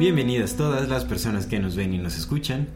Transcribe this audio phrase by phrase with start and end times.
[0.00, 2.68] Bienvenidas todas las personas que nos ven y nos escuchan.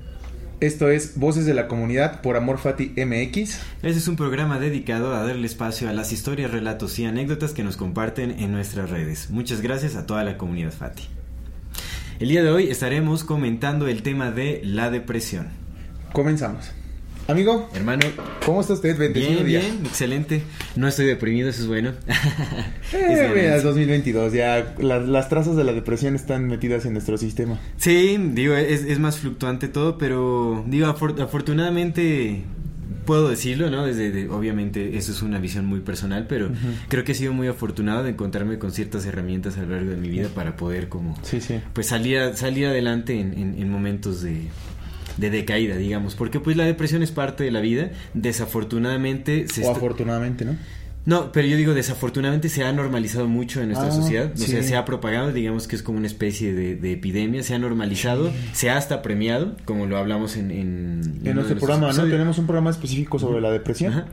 [0.61, 3.61] Esto es Voces de la Comunidad por Amor Fati MX.
[3.83, 7.65] Este es un programa dedicado a darle espacio a las historias, relatos y anécdotas que
[7.65, 9.31] nos comparten en nuestras redes.
[9.31, 11.05] Muchas gracias a toda la comunidad Fati.
[12.21, 15.49] El día de hoy estaremos comentando el tema de la depresión.
[16.13, 16.73] Comenzamos.
[17.27, 18.05] Amigo, Hermano,
[18.45, 18.99] ¿cómo está usted?
[18.99, 19.61] Bendecido bien, día.
[19.61, 20.43] bien, excelente.
[20.77, 21.93] No estoy deprimido, eso es bueno.
[22.93, 23.57] Eh, Es mira, ganancia.
[23.57, 27.59] es 2022, ya las, las trazas de la depresión están metidas en nuestro sistema.
[27.77, 32.43] Sí, digo, es, es más fluctuante todo, pero digo, afor- afortunadamente
[33.05, 33.85] puedo decirlo, ¿no?
[33.85, 36.51] Desde, de- obviamente, eso es una visión muy personal, pero
[36.89, 39.97] creo que he sido muy afortunado de encontrarme con ciertas herramientas a lo largo de
[39.97, 41.59] mi vida para poder como, Sí, sí.
[41.73, 44.43] pues salir, a- salir adelante en, en- en momentos de,
[45.17, 49.71] de decaída, digamos, porque pues la depresión es parte de la vida, desafortunadamente se O
[49.71, 50.57] afortunadamente, ¿no?
[51.07, 54.33] no, pero yo digo, desafortunadamente se ha normalizado mucho en nuestra Ah, sociedad.
[54.35, 54.47] O sí.
[54.47, 57.59] sea, se ha propagado, digamos que es como una especie de, de epidemia, se ha
[57.59, 60.51] normalizado, se ha hasta premiado, como lo hablamos en...
[60.51, 62.05] En, nuestro programa, ¿no?
[62.05, 63.93] Tenemos un programa específico sobre la depresión.
[63.93, 64.07] Ajá.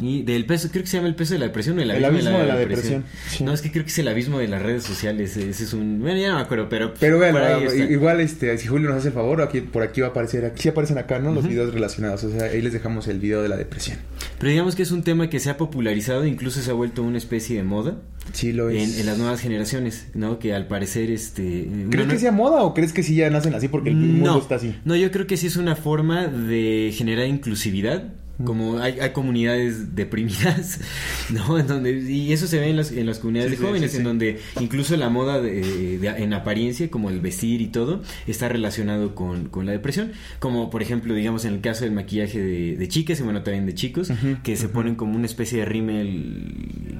[0.00, 2.04] Y del peso, creo que se llama el peso de la depresión o el El
[2.04, 3.44] abismo, de la depresión, sí.
[3.44, 5.36] No, es que creo que es el abismo de las redes sociales.
[5.36, 6.00] Ese es un...
[6.00, 6.94] Bueno, ya no me acuerdo, pero...
[6.98, 7.84] Pero por bueno, ahí está.
[7.92, 10.68] igual este, si Julio nos hace el favor, aquí, por aquí va a aparecer, aquí
[10.68, 11.32] aparecen acá, ¿no?
[11.32, 13.98] Los videos relacionados, o sea, ahí les dejamos el video de la depresión.
[14.38, 17.18] Pero digamos que es un tema que se ha popularizado, incluso se ha vuelto una
[17.18, 17.96] especie de moda
[18.32, 18.94] Sí lo es.
[18.94, 20.38] en, en las nuevas generaciones, ¿no?
[20.38, 21.66] Que al parecer, este...
[21.90, 24.38] ¿Crees no- que sea moda o crees que sí ya nacen así porque el mundo
[24.38, 24.74] está así?
[24.84, 28.04] No, yo creo que sí es una forma de generar inclusividad.
[28.44, 30.80] Como hay, hay comunidades deprimidas,
[31.30, 31.58] ¿no?
[31.58, 33.96] En donde, y eso se ve en las, en las comunidades Sí, de jóvenes, sí,
[33.98, 38.48] en donde incluso la moda de- de- en apariencia, como el vestir y todo, está
[38.48, 40.12] relacionado con, con la depresión.
[40.38, 43.66] Como por ejemplo, digamos, en el caso del maquillaje de, de chicas y bueno, también
[43.66, 44.10] de chicos,
[44.42, 46.98] que se ponen como una especie de rímel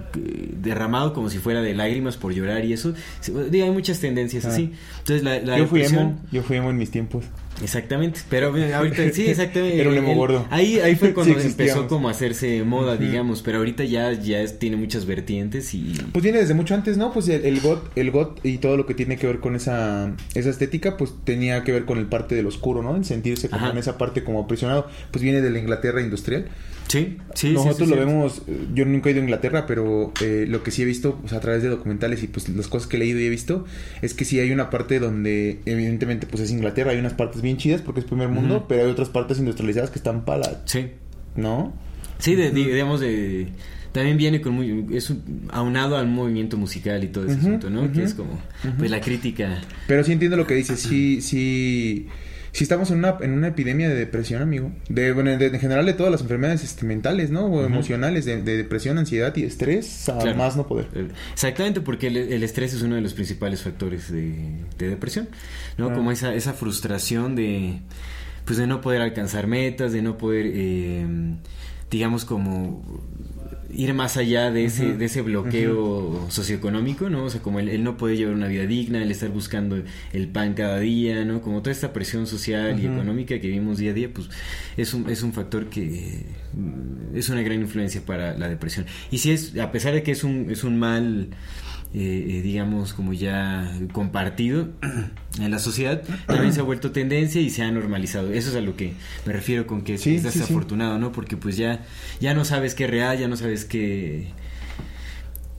[0.62, 2.94] derramado como si fuera de lágrimas por llorar y eso.
[3.50, 4.48] Digo, hay muchas tendencias Ah.
[4.50, 4.72] así.
[4.98, 7.24] Entonces la, la Yo fui depresión- emo, yo fui emo en mis tiempos.
[7.62, 9.80] Exactamente, pero bueno, ahorita sí, exactamente.
[9.80, 10.46] Era un emo gordo.
[10.50, 14.40] Ahí, ahí fue cuando Sí empezó como a hacerse moda, digamos, pero ahorita ya, ya
[14.40, 15.92] es- tiene muchas vertientes y...
[16.12, 17.12] Pues viene desde mucho antes, ¿no?
[17.12, 20.14] Pues el, el got, el got y todo lo que tiene que ver con esa,
[20.34, 22.96] esa estética, pues tenía que ver con el parte del oscuro, ¿no?
[22.96, 23.72] En sentirse como Ajá.
[23.72, 24.86] en esa parte como aprisionado.
[25.10, 26.46] Pues viene de la Inglaterra industrial.
[26.90, 30.44] Sí, sí, Nosotros sí, lo vemos, eh, yo nunca he ido a Inglaterra, pero eh,
[30.48, 32.96] lo que sí he visto pues, a través de documentales y pues las cosas que
[32.96, 33.64] he leído y he visto,
[34.02, 37.58] es que sí hay una parte donde evidentemente pues es Inglaterra, hay unas partes bien
[37.58, 40.88] chidas porque es primer mundo, pero hay otras partes industrializadas que están para, Sí,
[41.36, 41.72] ¿no?
[42.18, 43.46] sí, de- de- digamos de...
[43.92, 44.86] También viene con muy...
[44.96, 47.90] Es un- aunado al movimiento musical y todo ese asunto, ¿no?
[47.92, 48.38] Que es como...
[48.78, 49.60] Pues la crítica...
[49.88, 52.06] Pero sí entiendo lo que dices, sí, sí,
[52.52, 54.72] sí estamos en una, en una epidemia de depresión, amigo.
[54.88, 57.46] De, bueno, de- en general de todas las enfermedades este, mentales, ¿no?
[57.46, 60.36] O emocionales, de, de depresión, ansiedad y estrés, a Claro.
[60.36, 60.88] más no poder.
[61.32, 64.34] Exactamente, porque el, el estrés es uno de los principales factores de,
[64.78, 65.28] de depresión,
[65.78, 65.90] ¿no?
[65.90, 65.94] Ah.
[65.94, 67.80] Como esa, esa frustración de,
[68.44, 71.06] pues de no poder alcanzar metas, de no poder, eh,
[71.90, 72.82] digamos, como
[73.72, 77.24] ir más allá de ese, de ese bloqueo socioeconómico, ¿no?
[77.24, 79.82] O sea, como el, el no poder llevar una vida digna, el estar buscando
[80.12, 81.40] el pan cada día, ¿no?
[81.40, 84.28] Como toda esta presión social y económica que vivimos día a día, pues
[84.76, 88.86] es un, es un factor que mm, es una gran influencia para la depresión.
[89.10, 91.28] Y si es, a pesar de que es un, es un mal,
[91.92, 94.68] eh, eh, digamos, como ya compartido
[95.40, 98.32] en la sociedad, también se ha vuelto tendencia y se ha normalizado.
[98.32, 98.92] Eso es a lo que
[99.26, 100.38] me refiero con que es- Sí, es sí, sí.
[100.38, 101.10] desafortunado, ¿no?
[101.12, 101.84] Porque pues ya,
[102.20, 104.28] ya no sabes qué es real, ya no sabes qué,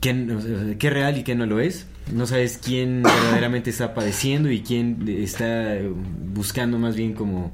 [0.00, 1.86] qué, qué es real y qué no lo es.
[2.12, 5.76] No sabes quién verdaderamente está padeciendo y quién está
[6.34, 7.52] buscando más bien como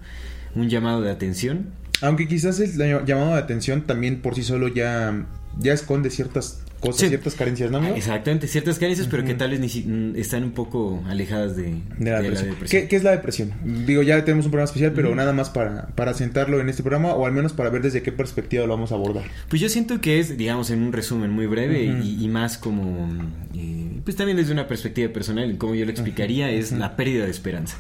[0.54, 1.66] un llamado de atención.
[2.00, 2.72] Aunque quizás el
[3.04, 5.26] llamado de atención también por sí solo ya,
[5.58, 7.08] ya esconde ciertas cosas, Sí.
[7.08, 7.78] ciertas carencias, ¿no?
[7.78, 7.96] amigo?
[7.96, 11.74] Exactamente, ciertas carencias, pero que tal vez ni si- mm, están un poco alejadas de,
[11.98, 12.56] De la de depresión.
[12.70, 13.52] ¿Qué, qué es la depresión?
[13.86, 17.14] Digo, ya tenemos un programa especial, pero nada más para, para sentarlo en este programa
[17.14, 19.24] o al menos para ver desde qué perspectiva lo vamos a abordar.
[19.48, 23.08] Pues yo siento que es, digamos, en un resumen muy breve y, y más como,
[23.56, 27.30] eh, pues también desde una perspectiva personal, como yo lo explicaría, es la pérdida de
[27.32, 27.76] esperanza.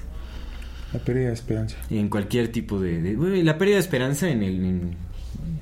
[0.92, 1.76] La pérdida de esperanza.
[1.90, 3.00] En cualquier tipo de...
[3.02, 4.54] de- bueno, y la pérdida de esperanza en el...
[4.64, 5.07] en-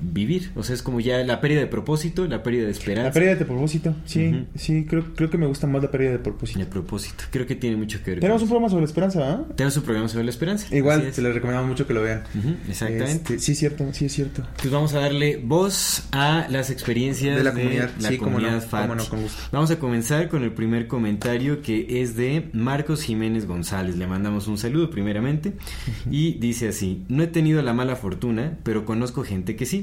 [0.01, 0.51] vivir.
[0.55, 3.09] O sea, es como ya la pérdida de propósito, la pérdida de esperanza.
[3.09, 6.19] La pérdida de propósito, sí, sí, creo, creo que me gusta más la pérdida de
[6.19, 6.59] propósito.
[6.59, 7.23] De propósito.
[7.31, 9.45] Creo que tiene mucho que ver Tenemos un programa sobre la esperanza, eso.
[9.55, 10.75] Tenemos un programa sobre la esperanza.
[10.75, 12.23] Igual, se les recomendamos mucho que lo vean.
[12.69, 13.35] Exactamente.
[13.35, 14.43] Este, sí, es cierto, sí es cierto.
[14.57, 18.37] Pues vamos a darle voz a las experiencias De la comunidad, la sí, cómo no,
[18.37, 19.41] comunidad no, con gusto.
[19.51, 23.97] Vamos a comenzar con el primer comentario que es de Marcos Jiménez González.
[23.97, 25.53] Le mandamos un saludo primeramente
[26.09, 29.76] y dice así: No he tenido la mala fortuna, pero conozco gente que sí.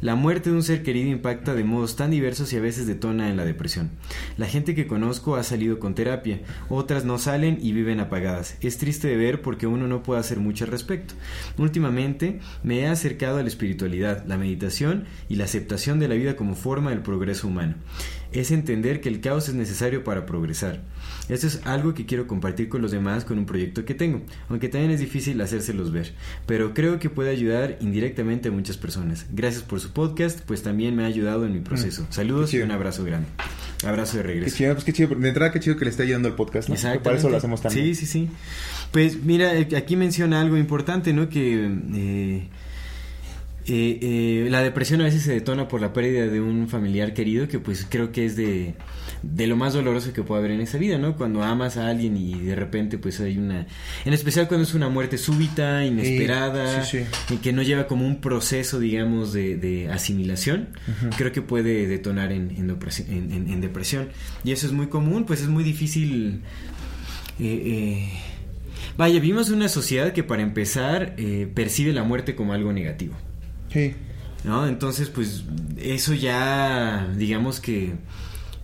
[0.00, 3.30] La muerte de un ser querido impacta de modos tan diversos y a veces detona
[3.30, 3.90] en la depresión.
[4.36, 8.56] La gente que conozco ha salido con terapia, otras no salen y viven apagadas.
[8.60, 11.14] Es triste de ver porque uno no puede hacer mucho al respecto.
[11.58, 16.36] Últimamente me he acercado a la espiritualidad, la meditación y la aceptación de la vida
[16.36, 17.74] como forma del progreso humano.
[18.32, 20.82] Es entender que el caos es necesario para progresar.
[21.28, 24.68] Esto es algo que quiero compartir con los demás con un proyecto que tengo, aunque
[24.68, 26.12] también es difícil hacérselos ver,
[26.46, 29.26] pero creo que puede ayudar indirectamente a muchas personas.
[29.32, 32.02] Gracias por su podcast, pues también me ha ayudado en mi proceso.
[32.02, 33.26] Mm, Saludos qué y un abrazo grande.
[33.86, 34.56] Abrazo de Qué regreso.
[34.56, 35.14] chido, pues qué chido.
[35.14, 36.76] De entrada, qué chido que le esté ayudando el podcast, ¿no?
[37.02, 37.86] Para eso lo hacemos también.
[37.86, 38.28] Sí, sí, sí.
[38.92, 41.28] Pues mira, eh, aquí menciona algo importante, ¿no?
[41.28, 42.48] Que eh,
[43.66, 47.48] eh, eh, la depresión a veces se detona por la pérdida de un familiar querido,
[47.48, 48.74] que pues creo que es de,
[49.22, 51.16] de lo más doloroso que puede haber en esa vida, ¿no?
[51.16, 53.66] Cuando amas a alguien y de repente pues hay una...
[54.04, 57.34] En especial cuando es una muerte súbita, inesperada, sí, sí.
[57.34, 60.68] y que no lleva como un proceso, digamos, de, de asimilación,
[61.16, 64.08] creo que puede detonar en, en depresión, en- en- en depresión.
[64.44, 66.42] Y eso es muy común, pues es muy difícil...
[67.38, 68.08] eh, eh,
[68.96, 73.14] Vaya, vivimos en una sociedad que para empezar eh, percibe la muerte como algo negativo.
[73.74, 73.92] Sí.
[74.44, 74.66] ¿No?
[74.66, 75.44] Entonces, pues
[75.76, 77.92] eso ya, digamos que...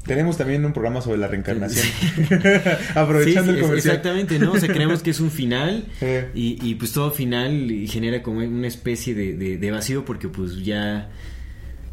[0.06, 1.86] Tenemos también un programa sobre la reencarnación.
[2.94, 3.76] Aprovechando Sí, el comercial.
[3.96, 4.52] exactamente, ¿no?
[4.52, 6.28] O sea, creemos que es un final Eh.
[6.34, 10.64] y, y, pues todo final genera como una especie de, de- de vacío porque pues
[10.64, 11.10] ya...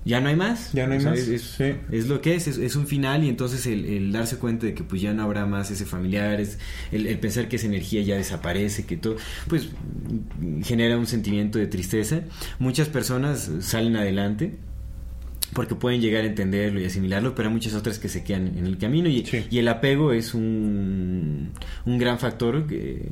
[0.08, 0.72] Ya no hay más.
[0.74, 1.74] Ya no hay O sea, más, Es, es- sí.
[1.92, 4.74] es lo que es, es, es un final y entonces el, el darse cuenta de
[4.74, 6.58] que pues ya no habrá más ese familiar, es
[6.92, 9.18] el, el pensar que esa energía ya desaparece, que todo,
[9.48, 9.70] pues
[10.64, 12.22] genera un sentimiento de tristeza.
[12.60, 14.56] Muchas personas salen adelante
[15.54, 18.66] porque pueden llegar a entenderlo y asimilarlo, pero hay muchas otras que se quedan en
[18.66, 19.46] el camino y, Sí.
[19.50, 21.52] y el apego es un,
[21.86, 23.10] un gran factor que,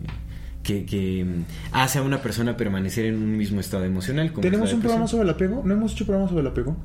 [0.66, 1.26] que, que
[1.72, 4.32] hace a una persona permanecer en un mismo estado emocional.
[4.32, 5.62] como ¿Tenemos un programa sobre el apego?
[5.64, 6.76] ¿No hemos hecho programa sobre el apego?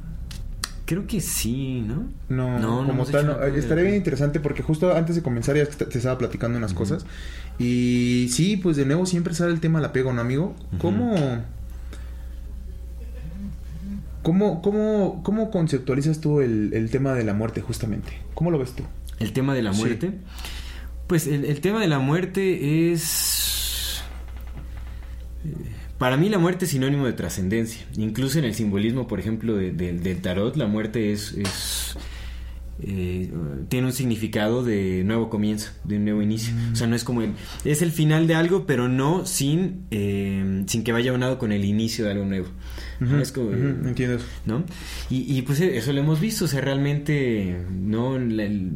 [0.84, 2.08] Creo que sí, ¿no?
[2.28, 3.42] No, no como tal, no.
[3.44, 7.06] estaría bien interesante porque justo antes de comenzar ya te estaba platicando unas cosas.
[7.60, 10.56] Y sí, pues de nuevo siempre sale el tema del apego, ¿no, amigo?
[10.78, 11.14] ¿Cómo,
[14.22, 18.12] cómo, cómo, cómo conceptualizas tú el, el tema de la muerte justamente?
[18.34, 18.82] ¿Cómo lo ves tú?
[19.18, 19.78] El tema de la Sí.
[19.80, 20.12] muerte.
[21.06, 23.50] Pues el, el tema de la muerte es...
[25.98, 27.84] Para mí la muerte es sinónimo de trascendencia.
[27.96, 31.32] Incluso en el simbolismo, por ejemplo, de- de- del tarot, la muerte es...
[31.32, 31.96] es,
[32.82, 33.31] eh,
[33.69, 36.54] tiene un significado de nuevo comienzo, de un nuevo inicio.
[36.72, 37.32] O sea, no es como el...
[37.66, 41.66] Es el final de algo, pero no sin, eh, sin que vaya unado con el
[41.66, 42.46] inicio de algo nuevo.
[43.02, 44.19] Ujú, Es como- entiendo.
[44.46, 44.64] ¿no?
[45.10, 48.70] Y, y, pues eso lo hemos visto, o sea, realmente no la- el-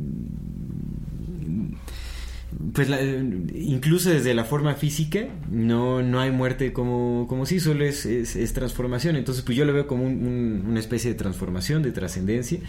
[2.72, 7.84] pues la- incluso desde la forma física no, no hay muerte como, como sí, solo
[7.84, 9.16] es, es, es transformación.
[9.16, 12.60] Entonces, pues yo lo veo como un- un- una especie de transformación, de trascendencia.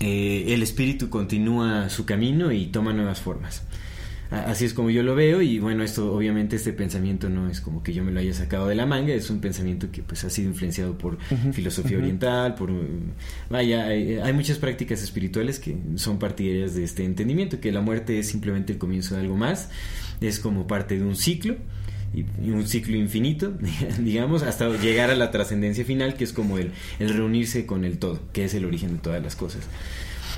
[0.00, 3.62] Eh, el espíritu continúa su camino y toma nuevas formas.
[4.30, 7.82] Así es como yo lo veo y bueno, esto obviamente este pensamiento no es como
[7.82, 10.30] que yo me lo haya sacado de la manga, es un pensamiento que pues ha
[10.30, 11.18] sido influenciado por
[11.52, 12.70] filosofía oriental, por
[13.50, 18.18] vaya, hay, hay muchas prácticas espirituales que son partidarias de este entendimiento, que la muerte
[18.18, 19.68] es simplemente el comienzo de algo más,
[20.20, 21.56] es como parte de un ciclo
[22.14, 23.52] y, y un ciclo infinito,
[24.00, 27.98] digamos, hasta llegar a la trascendencia final, que es como el, el reunirse con el
[27.98, 29.62] todo, que es el origen de todas las cosas.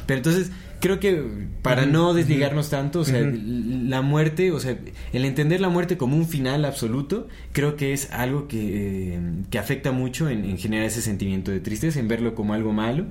[0.07, 1.21] Pero entonces, creo que
[1.63, 4.77] para no desligarnos tanto, o sea, la muerte, o sea,
[5.13, 9.21] el entender la muerte como un final absoluto, creo que es algo que, eh,
[9.51, 13.07] que afecta mucho en, en generar ese sentimiento de tristeza, en verlo como algo malo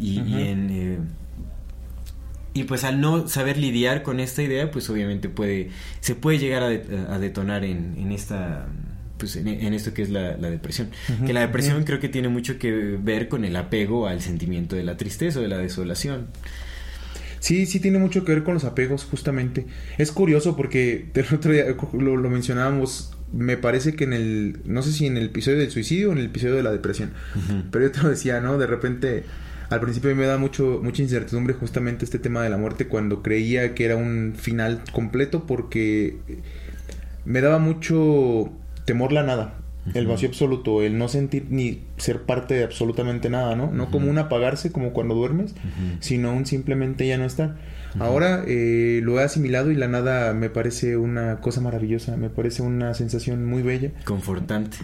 [0.00, 0.70] y, y en...
[0.70, 0.98] eh,
[2.56, 6.62] y pues al no saber lidiar con esta idea, pues obviamente puede, se puede llegar
[6.62, 8.66] a, de- a detonar en, en esta,
[9.24, 10.90] pues en, en esto que es la, la depresión.
[11.26, 14.84] Que la depresión creo que tiene mucho que ver con el apego al sentimiento de
[14.84, 16.28] la tristeza o de la desolación.
[17.40, 19.66] Sí, sí tiene mucho que ver con los apegos, justamente.
[19.98, 24.82] Es curioso porque el otro día lo, lo mencionábamos, me parece que en el, no
[24.82, 27.12] sé si en el episodio del suicidio o en el episodio de la depresión,
[27.70, 28.58] pero yo te lo decía, ¿no?
[28.58, 29.24] De repente,
[29.70, 33.74] al principio me da mucho, mucha incertidumbre justamente este tema de la muerte cuando creía
[33.74, 36.16] que era un final completo porque
[37.24, 38.52] me daba mucho
[38.84, 39.60] temor la nada.
[39.92, 43.70] el vacío absoluto, el no sentir ni ser parte de absolutamente nada, ¿no?
[43.70, 45.54] No como un apagarse como cuando duermes,
[46.00, 47.56] sino un simplemente ya no estar.
[47.98, 52.62] Ahora eh, lo he asimilado y la nada me parece una cosa maravillosa, me parece
[52.62, 53.92] una sensación muy bella.
[54.04, 54.78] Confortante.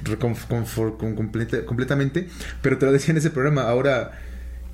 [1.67, 2.29] completamente,
[2.63, 4.13] pero te lo decía en ese programa, ahora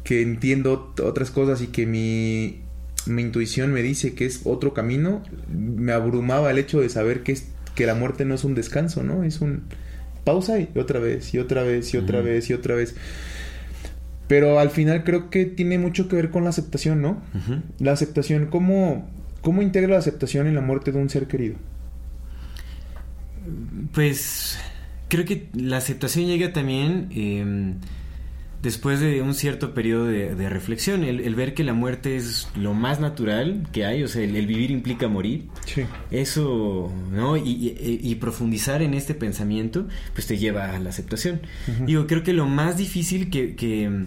[0.04, 2.60] que entiendo otras cosas y que mi,
[3.06, 7.32] mi intuición me dice que es otro camino, me abrumaba el hecho de saber que,
[7.32, 9.22] es, que la muerte no es un descanso, ¿no?
[9.22, 9.62] Es un
[10.24, 12.96] pausa y otra vez, y otra vez, y otra vez, y otra vez.
[14.26, 17.22] Pero al final creo que tiene mucho que ver con la aceptación, ¿no?
[17.78, 19.08] La aceptación, ¿cómo,
[19.40, 21.54] ¿cómo integra la aceptación en la muerte de un ser querido?
[23.92, 24.58] Pues
[25.08, 27.74] creo que la aceptación llega también em,
[28.62, 33.00] después de un cierto periodo de, reflexión, el, ver que la muerte es lo más
[33.00, 35.44] natural que hay, o sea, el, vivir implica morir.
[35.64, 35.84] Sí.
[36.10, 37.36] Eso, ¿no?
[37.36, 41.40] Y, profundizar en este pensamiento, pues te lleva a la aceptación.
[41.86, 44.06] Digo, creo que lo más difícil que,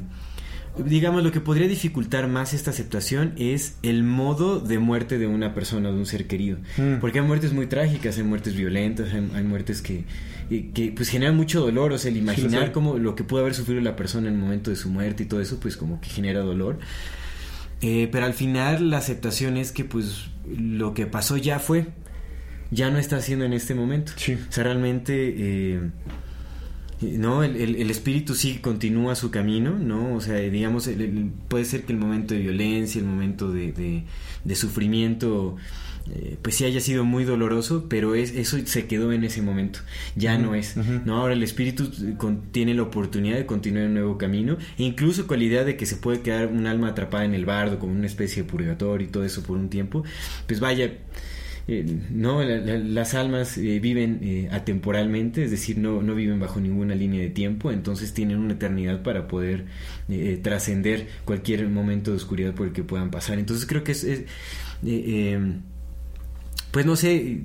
[0.78, 5.54] digamos, lo que podría dificultar más esta aceptación es el modo de muerte de una
[5.54, 6.58] persona, de un ser querido.
[6.78, 7.00] Mm.
[7.00, 10.04] Porque hay muertes muy trágicas, hay muertes violentas, hay muertes que
[10.50, 13.82] que pues genera mucho dolor, o sea, el imaginar como lo que pudo haber sufrido
[13.82, 16.42] la persona en el momento de su muerte y todo eso, pues como que genera
[16.42, 16.80] dolor.
[17.82, 21.88] Eh, pero al final la aceptación es que pues lo que pasó ya fue,
[22.72, 24.12] ya no está haciendo en este momento.
[24.16, 25.36] O sea, realmente...
[25.38, 25.82] Eh,
[27.02, 30.90] no el, el, espíritu sí continúa su camino no o sea digamos
[31.48, 34.04] puede ser que el momento de violencia el momento de, de,
[34.44, 35.56] de sufrimiento
[36.12, 39.80] eh, pues sí haya sido muy doloroso, pero es, eso se quedó en ese momento,
[40.16, 40.76] ya no es.
[40.78, 41.18] ¿no?
[41.18, 41.90] Ahora el espíritu
[42.52, 45.86] tiene la oportunidad de continuar un nuevo camino, e incluso con la idea de que
[45.86, 49.12] se puede quedar un alma atrapada en el bardo, como una especie de purgatorio y
[49.12, 50.04] todo eso por un tiempo,
[50.48, 50.92] pues vaya,
[51.68, 57.22] eh, no las almas eh, viven atemporalmente es decir no, no viven bajo ninguna línea
[57.22, 59.66] de tiempo entonces tienen una eternidad para poder
[60.42, 64.24] trascender cualquier momento de oscuridad por el que puedan pasar entonces creo que es, es
[66.72, 67.44] pues no sé,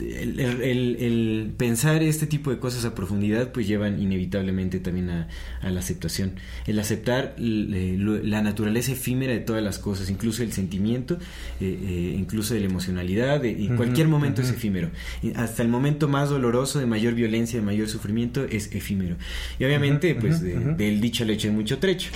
[0.00, 5.28] el, pensar este tipo de cosas a profundidad pues llevan inevitablemente también a,
[5.62, 6.32] la aceptación.
[6.66, 11.18] El aceptar la naturaleza efímera de todas las cosas, incluso el sentimiento,
[11.60, 14.90] eh, eh, incluso de la emocionalidad, y cualquier momento es efímero.
[15.36, 19.16] Hasta el momento más doloroso, de mayor violencia, de mayor sufrimiento, es efímero.
[19.58, 22.10] Y obviamente pues del dicho le echen mucho trecho.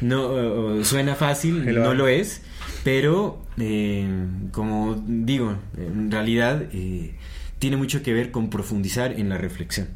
[0.00, 2.42] No, suena fácil, no lo es
[2.82, 4.08] pero, eh,
[4.52, 7.14] como digo, en realidad eh,
[7.58, 9.88] tiene mucho que ver con profundizar en la reflexión.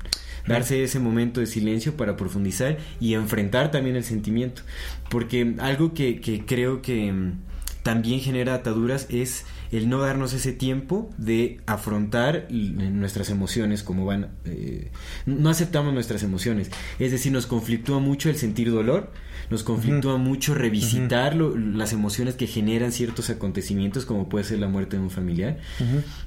[0.47, 4.62] Darse ese momento de silencio para profundizar y enfrentar también el sentimiento.
[5.09, 7.38] Porque algo que, que creo que mm,
[7.83, 14.31] también genera ataduras es el no darnos ese tiempo de afrontar nuestras emociones como van.
[14.45, 14.91] Eh,
[15.26, 16.71] no aceptamos nuestras emociones.
[16.99, 19.11] Es decir, nos conflictúa mucho el sentir dolor
[19.51, 24.97] nos conflictúa mucho revisitar las emociones que generan ciertos acontecimientos, como puede ser la muerte
[24.97, 25.59] de un familiar,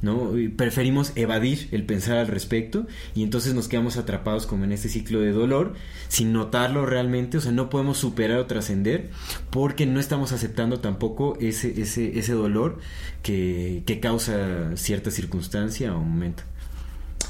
[0.02, 0.32] ¿no?
[0.56, 5.20] preferimos evadir el pensar al respecto y entonces nos quedamos atrapados como en este ciclo
[5.20, 5.74] de dolor
[6.08, 9.10] sin notarlo realmente, o sea, no podemos superar o trascender
[9.50, 12.80] porque no estamos aceptando tampoco ese, ese, ese dolor
[13.24, 16.44] que, que causa cierta circunstancia o momento.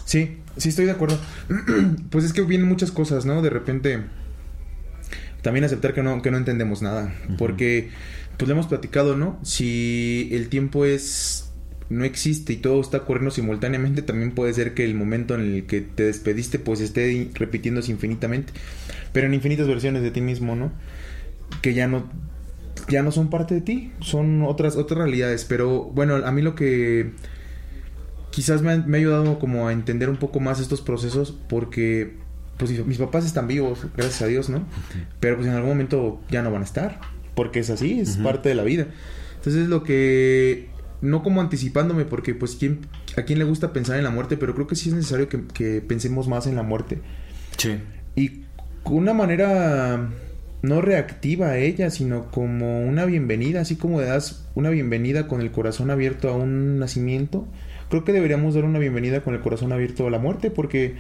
[0.06, 1.20] Sí, sí estoy de acuerdo.
[2.10, 3.42] pues es que vienen muchas cosas, ¿no?
[3.42, 4.06] De repente
[5.48, 7.16] también aceptar que no, que no entendemos nada.
[7.38, 7.88] Porque,
[8.36, 9.40] pues lo hemos platicado, ¿no?
[9.44, 11.54] Si el tiempo es
[11.88, 15.66] no existe y todo está ocurriendo simultáneamente, también puede ser que el momento en el
[15.66, 18.52] que te despediste pues esté repitiéndose infinitamente,
[19.14, 20.74] pero en infinitas versiones de ti mismo, ¿no?
[21.62, 22.12] Que ya no
[22.90, 26.56] ya no son parte de ti, son otras otras realidades, pero bueno, a mí lo
[26.56, 27.12] que
[28.32, 32.27] quizás me me ha ayudado como a entender un poco más estos procesos porque
[32.58, 34.66] pues mis papás están vivos, gracias a Dios, ¿no?
[35.20, 37.00] Pero pues en algún momento ya no van a estar,
[37.36, 38.88] porque es así, es parte de la vida.
[39.36, 40.70] Entonces lo que,
[41.02, 42.80] no como anticipándome, porque pues ¿quién,
[43.16, 45.82] a quién le gusta pensar en la muerte, pero creo que sí es necesario que,
[45.82, 47.00] pensemos más en la muerte.
[47.58, 47.78] Sí.
[48.16, 48.42] Y
[48.86, 50.10] una manera
[50.64, 55.42] no reactiva a ella, sino como una bienvenida, así como le das una bienvenida con
[55.42, 57.48] el corazón abierto a un nacimiento,
[57.90, 60.96] creo que deberíamos dar una bienvenida con el corazón abierto a la muerte, porque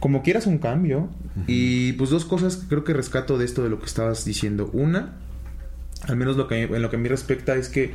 [0.00, 1.08] como quieras un cambio.
[1.46, 4.70] Y pues dos cosas que creo que rescato de esto de lo que estabas diciendo.
[4.72, 5.16] Una,
[6.02, 7.92] al menos lo que, en lo que a mí respecta, es que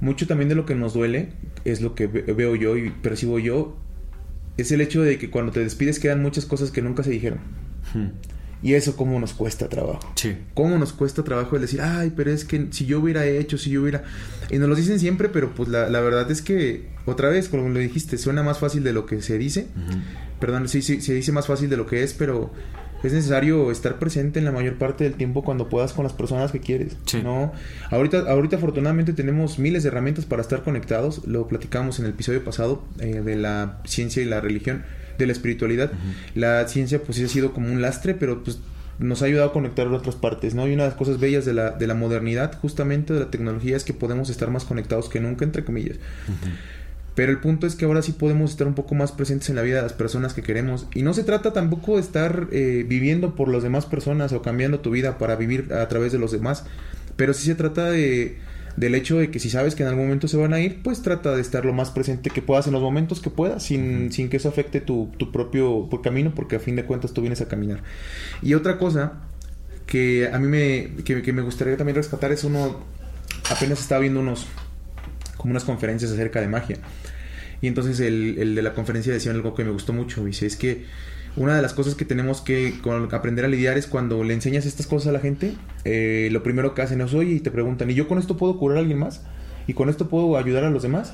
[0.00, 1.32] mucho también de lo que nos duele,
[1.64, 3.76] es lo que veo yo y percibo yo,
[4.56, 7.40] es el hecho de que cuando te despides quedan muchas cosas que nunca se dijeron.
[8.62, 10.12] Y eso cómo nos cuesta trabajo.
[10.16, 10.36] Sí.
[10.54, 13.70] Cómo nos cuesta trabajo el decir, ay, pero es que si yo hubiera hecho, si
[13.70, 14.04] yo hubiera...
[14.50, 17.78] Y nos lo dicen siempre, pero pues la, verdad es que, otra vez, como lo
[17.78, 19.68] dijiste, suena más fácil de lo que se dice.
[20.40, 22.50] Perdón, sí, sí, se dice más fácil de lo que es, pero
[23.02, 26.52] es necesario estar presente en la mayor parte del tiempo cuando puedas con las personas
[26.52, 26.96] que quieres.
[27.06, 27.22] Sí.
[27.22, 27.52] ¿no?
[27.90, 31.26] Ahorita, ahorita afortunadamente tenemos miles de herramientas para estar conectados.
[31.26, 34.84] Lo platicamos en el episodio pasado eh, de la ciencia y la religión,
[35.16, 35.92] de la espiritualidad.
[36.34, 38.58] La ciencia pues sí ha sido como un lastre, pero pues
[38.98, 40.68] nos ha ayudado a conectar a otras partes, ¿no?
[40.68, 43.76] Y una de las cosas bellas de la, de la modernidad, justamente de la tecnología,
[43.76, 45.96] es que podemos estar más conectados que nunca, entre comillas.
[47.14, 49.62] Pero el punto es que ahora sí podemos estar un poco más presentes en la
[49.62, 50.86] vida de las personas que queremos.
[50.94, 54.80] Y no se trata tampoco de estar eh, viviendo por las demás personas o cambiando
[54.80, 56.64] tu vida para vivir a través de los demás.
[57.16, 58.38] Pero sí se trata de,
[58.76, 61.02] del hecho de que si sabes que en algún momento se van a ir, pues
[61.02, 64.28] trata de estar lo más presente que puedas en los momentos que puedas, sin, sin
[64.30, 67.48] que eso afecte tu, tu propio camino, porque a fin de cuentas tú vienes a
[67.48, 67.82] caminar.
[68.42, 69.24] Y otra cosa
[69.86, 72.80] que a mí me, que, que me gustaría también rescatar es uno,
[73.50, 74.46] apenas estaba viendo unos,
[75.40, 76.76] como unas conferencias acerca de magia.
[77.62, 80.24] Y entonces el, el de la conferencia decía algo que me gustó mucho.
[80.24, 80.84] Dice, es que
[81.36, 82.74] una de las cosas que tenemos que
[83.12, 85.54] aprender a lidiar es cuando le enseñas estas cosas a la gente,
[85.84, 88.58] eh, lo primero que hacen es, oye, y te preguntan, ¿y yo con esto puedo
[88.58, 89.22] curar a alguien más?
[89.66, 91.12] ¿Y con esto puedo ayudar a los demás?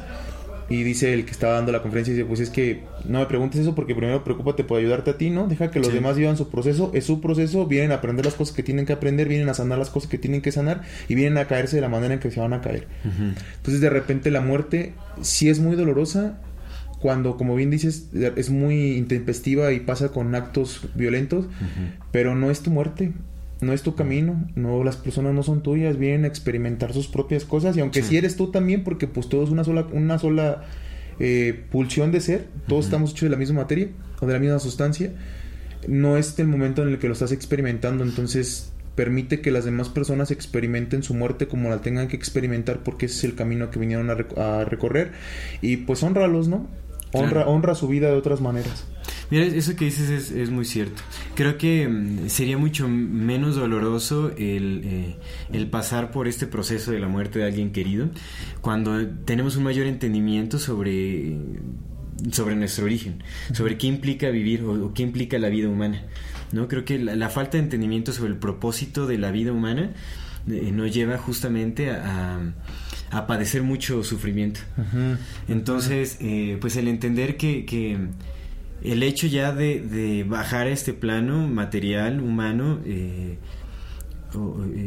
[0.69, 3.61] Y dice el que estaba dando la conferencia, dice, pues es que no me preguntes
[3.61, 5.47] eso porque primero preocúpate por ayudarte a ti, ¿no?
[5.47, 5.95] Deja que los Sí.
[5.95, 8.93] demás vivan su proceso, es su proceso, vienen a aprender las cosas que tienen que
[8.93, 11.83] aprender, vienen a sanar las cosas que tienen que sanar y vienen a caerse de
[11.83, 12.89] la manera en que se van a caer.
[13.59, 16.41] Entonces de repente la muerte sí es muy dolorosa
[16.99, 21.47] cuando, como bien dices, es muy intempestiva y pasa con actos violentos,
[22.11, 23.13] pero no es tu muerte,
[23.61, 27.45] no es tu camino, no las personas no son tuyas, vienen a experimentar sus propias
[27.45, 28.11] cosas y aunque Sí.
[28.11, 30.65] sí, eres tú también, porque pues todo es una sola, una sola
[31.19, 33.89] eh, pulsión de ser, todos estamos hechos de la misma materia
[34.21, 35.13] o de la misma sustancia,
[35.89, 39.89] no es el momento en el que lo estás experimentando, entonces permite que las demás
[39.91, 43.79] personas experimenten su muerte como la tengan que experimentar porque ese es el camino que
[43.79, 45.13] vinieron a, rec- a recorrer
[45.63, 46.67] y pues honralos, ¿no?
[47.13, 47.51] Honra, Claro.
[47.51, 48.87] honra su vida de otras maneras.
[49.31, 51.03] Mira, eso que dices es, es muy cierto.
[51.35, 55.17] Creo que mm, sería mucho menos doloroso el, eh,
[55.53, 58.09] el pasar por este proceso de la muerte de alguien querido
[58.61, 61.37] cuando tenemos un mayor entendimiento sobre,
[62.31, 66.03] sobre nuestro origen, sobre qué implica vivir o, o qué implica la vida humana.
[66.53, 66.69] ¿no?
[66.69, 69.91] Creo que la, la falta de entendimiento sobre el propósito de la vida humana
[70.49, 72.53] eh, nos lleva justamente a, a-
[73.11, 74.61] a padecer mucho sufrimiento.
[75.49, 77.99] Entonces, eh, pues el entender que, que
[78.87, 83.37] el hecho ya de, de bajar este plano material, humano, eh,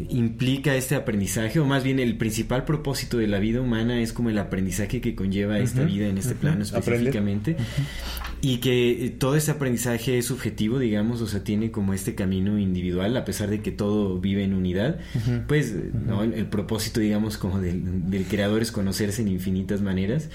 [0.09, 4.29] implica este aprendizaje, o más bien el principal propósito de la vida humana es como
[4.29, 7.55] el aprendizaje que conlleva esta vida en este plano específicamente,
[8.41, 12.57] y que eh, todo ese aprendizaje es subjetivo, digamos, o sea, tiene como este camino
[12.57, 14.99] individual, a pesar de que todo vive en unidad,
[15.47, 16.23] pues eh, ¿no?
[16.23, 20.29] el, el propósito, digamos, como del, del creador es conocerse en infinitas maneras.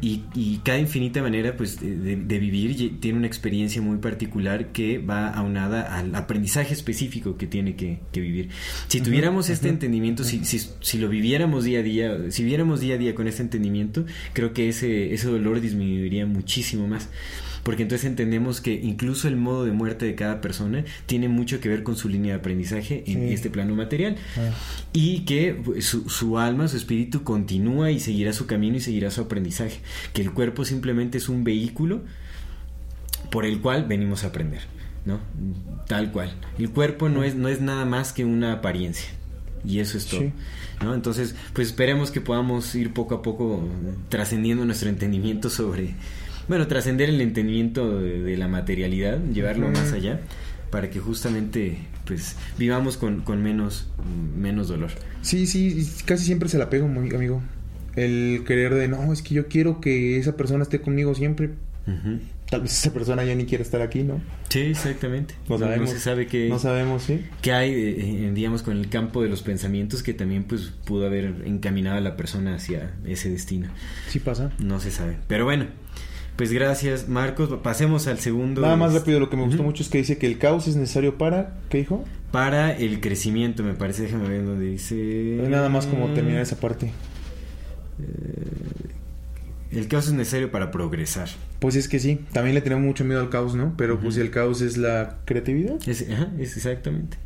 [0.00, 4.98] Y, y cada infinita manera pues de, de- vivir tiene una experiencia muy particular que
[4.98, 8.48] va aunada al aprendizaje específico que tiene que, que vivir.
[8.88, 12.94] Si tuviéramos este entendimiento, si, si, si lo viviéramos día a día, si viéramos día
[12.94, 17.08] a día con este entendimiento, creo que ese, ese dolor disminuiría muchísimo más.
[17.62, 21.68] Porque entonces entendemos que incluso el modo de muerte de cada persona tiene mucho que
[21.68, 23.34] ver con su línea de aprendizaje en Sí.
[23.34, 24.50] este plano material Ah.
[24.94, 29.10] y que pues, su, su alma, su espíritu continúa y seguirá su camino y seguirá
[29.10, 29.80] su aprendizaje,
[30.14, 32.02] que el cuerpo simplemente es un vehículo
[33.30, 34.60] por el cual venimos a aprender,
[35.04, 35.20] ¿no?
[35.86, 36.32] Tal cual.
[36.58, 39.08] El cuerpo no es, no es nada más que una apariencia.
[39.64, 40.20] Y eso es todo.
[40.20, 40.32] Sí.
[40.82, 40.94] ¿no?
[40.94, 43.68] Entonces, pues esperemos que podamos ir poco a poco
[44.08, 45.94] trascendiendo nuestro entendimiento sobre,
[46.48, 50.20] bueno, trascender el entendimiento de, de la materialidad, llevarlo más allá,
[50.70, 53.88] para que justamente, pues, vivamos con, con menos,
[54.36, 54.90] menos dolor.
[55.22, 57.42] Sí, sí, casi siempre se la pego, amigo.
[57.96, 61.50] El querer de, no, es que yo quiero que esa persona esté conmigo siempre.
[62.50, 64.20] Tal vez esa persona ya ni quiere estar aquí, ¿no?
[64.48, 65.34] Sí, exactamente.
[65.48, 65.90] No sabemos.
[65.90, 67.24] se sabe que, No sabemos, sí.
[67.42, 71.06] que hay, eh, eh, digamos, con el campo de los pensamientos que también, pues, pudo
[71.06, 73.68] haber encaminado a la persona hacia ese destino.
[74.08, 74.50] Sí pasa.
[74.58, 75.18] No se sabe.
[75.28, 75.66] Pero bueno,
[76.34, 77.50] pues gracias, Marcos.
[77.62, 78.62] Pasemos al segundo.
[78.62, 80.74] Nada más rápido, lo que me gustó mucho es que dice que el caos es
[80.74, 81.56] necesario para...
[81.68, 82.04] ¿Qué dijo?
[82.32, 84.02] Para el crecimiento, me parece.
[84.02, 84.96] Déjame ver dónde dice.
[85.48, 86.92] Nada más como terminar esa parte.
[89.72, 91.28] El caos es necesario para progresar.
[91.60, 93.74] Pues es que sí, también le tenemos mucho miedo al caos, ¿no?
[93.76, 94.24] Pero pues Ujú.
[94.24, 95.76] el caos es la creatividad.
[95.86, 97.18] Es, ajá, es exactamente.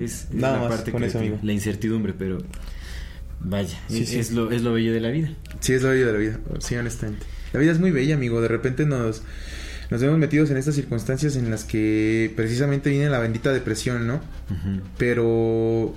[0.00, 1.46] Es, es Nada la más parte con eso, creativa, amigo.
[1.46, 2.38] la incertidumbre, pero
[3.40, 4.18] vaya, Sí, es, sí.
[4.18, 5.30] es lo, es lo bello de la vida.
[5.60, 7.26] Sí, es la vida de la vida, sí, honestamente.
[7.52, 8.40] La vida es muy bella, amigo.
[8.40, 9.22] De repente nos,
[9.90, 14.20] nos vemos metidos en estas circunstancias en las que precisamente viene la bendita depresión, ¿no?
[14.98, 15.94] Pero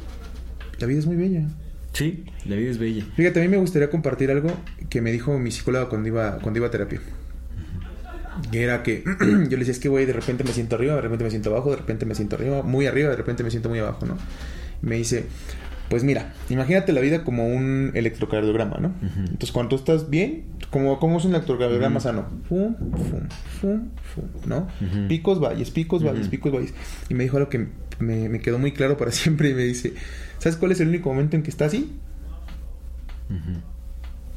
[0.80, 1.48] la vida es muy bella.
[1.94, 3.06] Sí, la vida es bella.
[3.16, 4.52] Fíjate, a mí me gustaría compartir algo
[4.98, 7.00] que me dijo mi psicóloga cuando iba, cuando iba a terapia.
[8.52, 11.02] Que era que yo le decía, es que, güey, de repente me siento arriba, de
[11.02, 13.70] repente me siento abajo, de repente me siento arriba, muy arriba, de repente me siento
[13.70, 14.18] muy abajo, ¿no?
[14.82, 15.26] me dice,
[15.88, 18.96] pues mira, imagínate la vida como un electrocardiograma, ¿no?
[19.18, 22.26] Entonces, cuando tú estás bien, como, ¿cómo es un electrocardiograma sano?
[22.50, 23.28] Fum, fum,
[23.62, 24.68] fum, fum, ¿no?
[25.08, 26.74] Picos, valles, picos, valles, picos, valles.
[27.08, 27.68] Y me dijo algo que
[28.00, 29.94] me, me, quedó muy claro para siempre y me dice,
[30.40, 31.92] ¿sabes cuál es el único momento en que está así?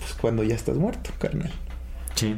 [0.00, 1.52] Pues cuando ya estás muerto, carnal.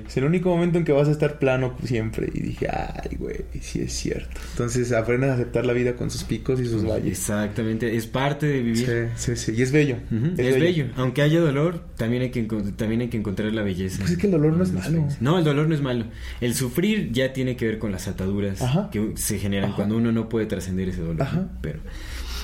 [0.07, 2.31] Es el único momento en que vas a estar plano siempre.
[2.33, 4.41] Y dije, ay, güey, sí es cierto.
[4.53, 7.19] Entonces aprendes a aceptar la vida con sus picos y sus valles.
[7.19, 9.11] Exactamente, es parte de vivir.
[9.17, 9.53] Sí, sí, sí.
[9.57, 9.97] Y es bello.
[10.37, 10.87] es, bello.
[10.97, 12.43] Aunque haya dolor, también hay, que,
[12.77, 13.99] también hay que encontrar la belleza.
[14.01, 15.09] Pues es que el dolor no es malo.
[15.21, 16.05] No, el dolor no es malo.
[16.41, 20.29] El sufrir ya tiene que ver con las ataduras que se generan cuando uno no
[20.29, 21.27] puede trascender ese dolor.
[21.61, 21.81] Pero.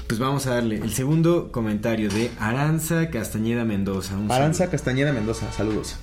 [0.08, 4.16] Pues vamos a darle el segundo comentario de Aranza Castañeda Mendoza.
[4.30, 5.96] Aranza Castañeda Mendoza, saludos.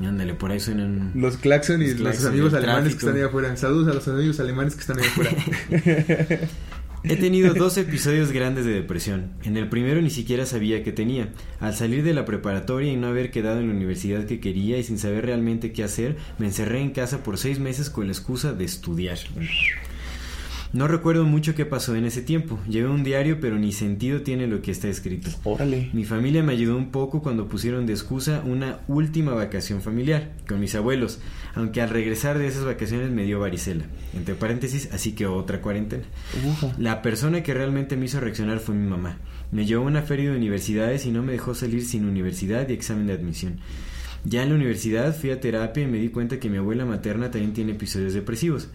[0.00, 1.12] Ándale, por ahí suenan.
[1.14, 3.56] Los claxon y los, amigos alemanes que están ahí afuera.
[3.56, 5.30] Saludos a los amigos alemanes que están ahí afuera.
[7.04, 9.30] He tenido dos episodios grandes de depresión.
[9.44, 11.32] En el primero ni siquiera sabía que tenía.
[11.60, 14.82] Al salir de la preparatoria y no haber quedado en la universidad que quería y
[14.82, 18.52] sin saber realmente qué hacer, me encerré en casa por seis meses con la excusa
[18.52, 19.18] de estudiar.
[20.72, 22.58] No recuerdo mucho qué pasó en ese tiempo.
[22.68, 25.30] Llevé un diario, pero ni sentido tiene lo que está escrito.
[25.44, 25.88] Órale.
[25.94, 30.60] Mi familia me ayudó un poco cuando pusieron de excusa una última vacación familiar con
[30.60, 31.20] mis abuelos,
[31.54, 33.84] aunque al regresar de esas vacaciones me dio varicela.
[34.14, 36.04] Entre paréntesis, así que otra cuarentena.
[36.76, 39.16] La persona que realmente me hizo reaccionar fue mi mamá.
[39.50, 42.74] Me llevó a una feria de universidades y no me dejó salir sin universidad y
[42.74, 43.60] examen de admisión.
[44.24, 47.30] Ya en la universidad fui a terapia y me di cuenta que mi abuela materna
[47.30, 48.68] también tiene episodios depresivos.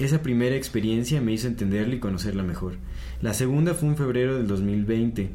[0.00, 2.76] Esa primera experiencia me hizo entenderla y conocerla mejor.
[3.20, 5.30] La segunda fue en febrero del 2020.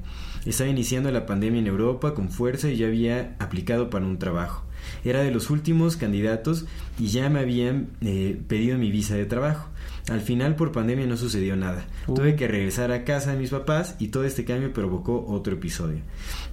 [0.45, 4.63] Estaba iniciando la pandemia en Europa con fuerza y ya había aplicado para un trabajo.
[5.03, 6.65] Era de los últimos candidatos
[6.97, 9.69] y ya me habían eh, pedido mi visa de trabajo.
[10.09, 11.85] Al final por pandemia no sucedió nada.
[12.07, 12.13] Uh.
[12.13, 15.99] Tuve que regresar a casa de mis papás y todo este cambio provocó otro episodio.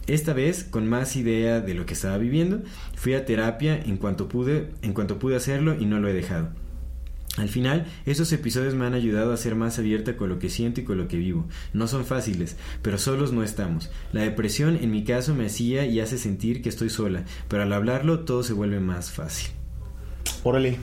[0.09, 2.63] Esta vez, con más idea de lo que estaba viviendo,
[2.97, 6.51] fui a terapia en cuanto pude, en cuanto pude hacerlo y no lo he dejado.
[7.37, 10.81] Al final, estos episodios me han ayudado a ser más abierta con lo que siento
[10.81, 11.47] y con lo que vivo.
[11.73, 13.91] No son fáciles, pero solos no estamos.
[14.13, 17.73] La depresión en mi caso me hacía y hace sentir que estoy sola, pero al
[17.73, 19.51] hablarlo todo se vuelve más fácil.
[20.43, 20.79] Órale.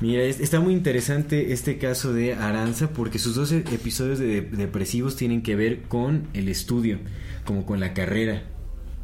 [0.00, 5.42] Mira, está muy interesante este caso de Aranza porque sus dos episodios de depresivos tienen
[5.42, 6.98] que ver con el estudio,
[7.44, 8.44] como con la carrera.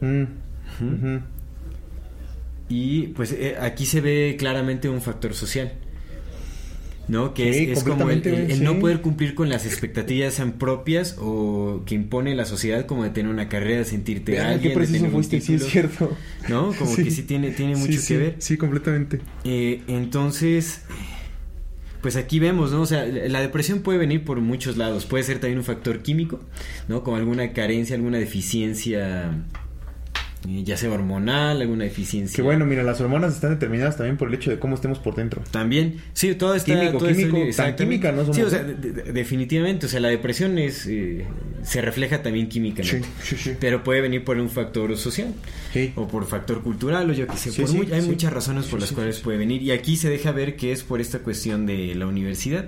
[0.01, 0.25] Mm.
[2.71, 5.75] Y pues eh, aquí se ve claramente un factor social.
[7.09, 7.35] ¿No?
[7.35, 12.35] Que es, como el, no poder cumplir con las expectativas sean propias o que impone
[12.35, 15.67] la sociedad como de tener una carrera, de sentirte alguien, qué preciso fuiste, sí es
[15.67, 16.17] cierto.
[16.49, 16.73] ¿No?
[16.73, 18.37] Como que sí tiene, tiene mucho que ver.
[18.39, 19.21] Sí, completamente.
[19.45, 20.83] Eh, entonces,
[22.01, 22.83] pues aquí vemos, ¿no?
[22.83, 25.07] O sea, la depresión puede venir por muchos lados.
[25.07, 26.41] Puede ser también un factor químico,
[26.89, 27.03] ¿no?
[27.03, 29.33] Como alguna carencia, alguna deficiencia
[30.65, 32.37] ya sea hormonal, alguna deficiencia.
[32.37, 35.15] Que bueno, mira, las hormonas están determinadas también por el hecho de cómo estemos por
[35.15, 35.43] dentro.
[35.51, 36.79] También, sí, todo está...
[36.79, 38.37] Químico, químico, tan química no somos...
[38.37, 40.87] Sí, o sea, definitivamente, o sea, la depresión es...
[40.87, 41.27] Eh,
[41.63, 43.09] se refleja también químicamente.
[43.21, 43.57] Sí, sí, sí.
[43.59, 45.35] Pero puede venir por un factor social.
[45.73, 45.93] Sí.
[45.97, 47.65] O por factor cultural, o yo qué sé.
[47.93, 49.63] hay muchas razones por las cuales puede venir.
[49.63, 52.67] Y aquí se deja ver que es por esta cuestión de la universidad.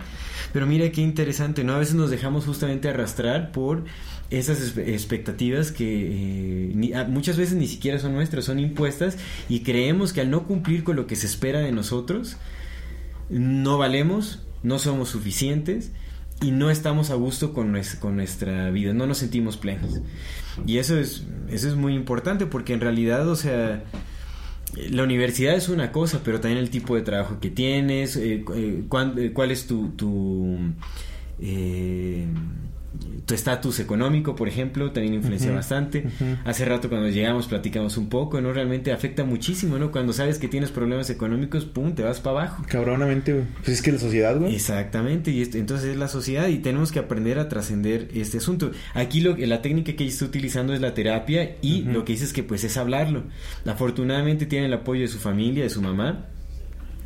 [0.53, 1.75] Pero mira qué interesante, ¿no?
[1.75, 3.85] A veces nos dejamos justamente arrastrar por
[4.31, 9.17] esas expectativas que eh, muchas veces ni siquiera son nuestras, son impuestas
[9.49, 12.37] y creemos que al no cumplir con lo que se espera de nosotros,
[13.31, 15.93] no valemos, no somos suficientes
[16.43, 20.01] y no estamos a gusto con, con nuestra vida, no nos sentimos plenos.
[20.67, 23.83] Y eso es, eso es muy importante porque en realidad, o sea,
[24.91, 28.85] la universidad es una cosa, pero también el tipo de trabajo que tienes, eh, eh,
[28.89, 29.89] cuál, es tu
[33.27, 36.07] tu estatus económico, por ejemplo, también influencia bastante.
[36.45, 38.53] Hace rato cuando llegamos platicamos un poco, ¿no?
[38.53, 39.93] Realmente afecta muchísimo, ¿no?
[39.93, 42.65] Cuando sabes que tienes problemas económicos, pum, te vas para abajo.
[42.67, 43.45] Cabronamente, güey.
[43.59, 44.55] Pues es que la sociedad, güey.
[44.55, 48.71] Exactamente, y entonces es la sociedad y tenemos que aprender a trascender este asunto.
[48.95, 52.25] Aquí lo, la técnica que ella está utilizando es la terapia y lo que dice
[52.25, 53.25] es que pues es hablarlo.
[53.67, 56.29] Afortunadamente tiene el apoyo de su familia, de su mamá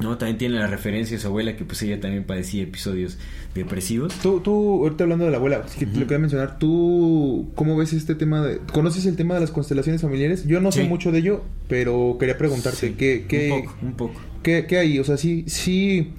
[0.02, 0.18] ¿no?
[0.18, 3.18] También tiene la referencia de su abuela, que pues ella también padecía episodios
[3.54, 4.14] depresivos.
[4.22, 7.92] Tú, tú ahorita hablando de la abuela, que te lo quería mencionar, ¿tú cómo ves
[7.92, 8.58] este tema de...
[8.72, 10.46] ¿Conoces el tema de las constelaciones familiares?
[10.46, 14.20] Yo no sé mucho de ello, pero quería preguntarte, ¿qué, qué, un poco, un poco.
[14.42, 14.98] ¿qué, ¿qué, hay?
[14.98, 16.12] O sea, sí, sí,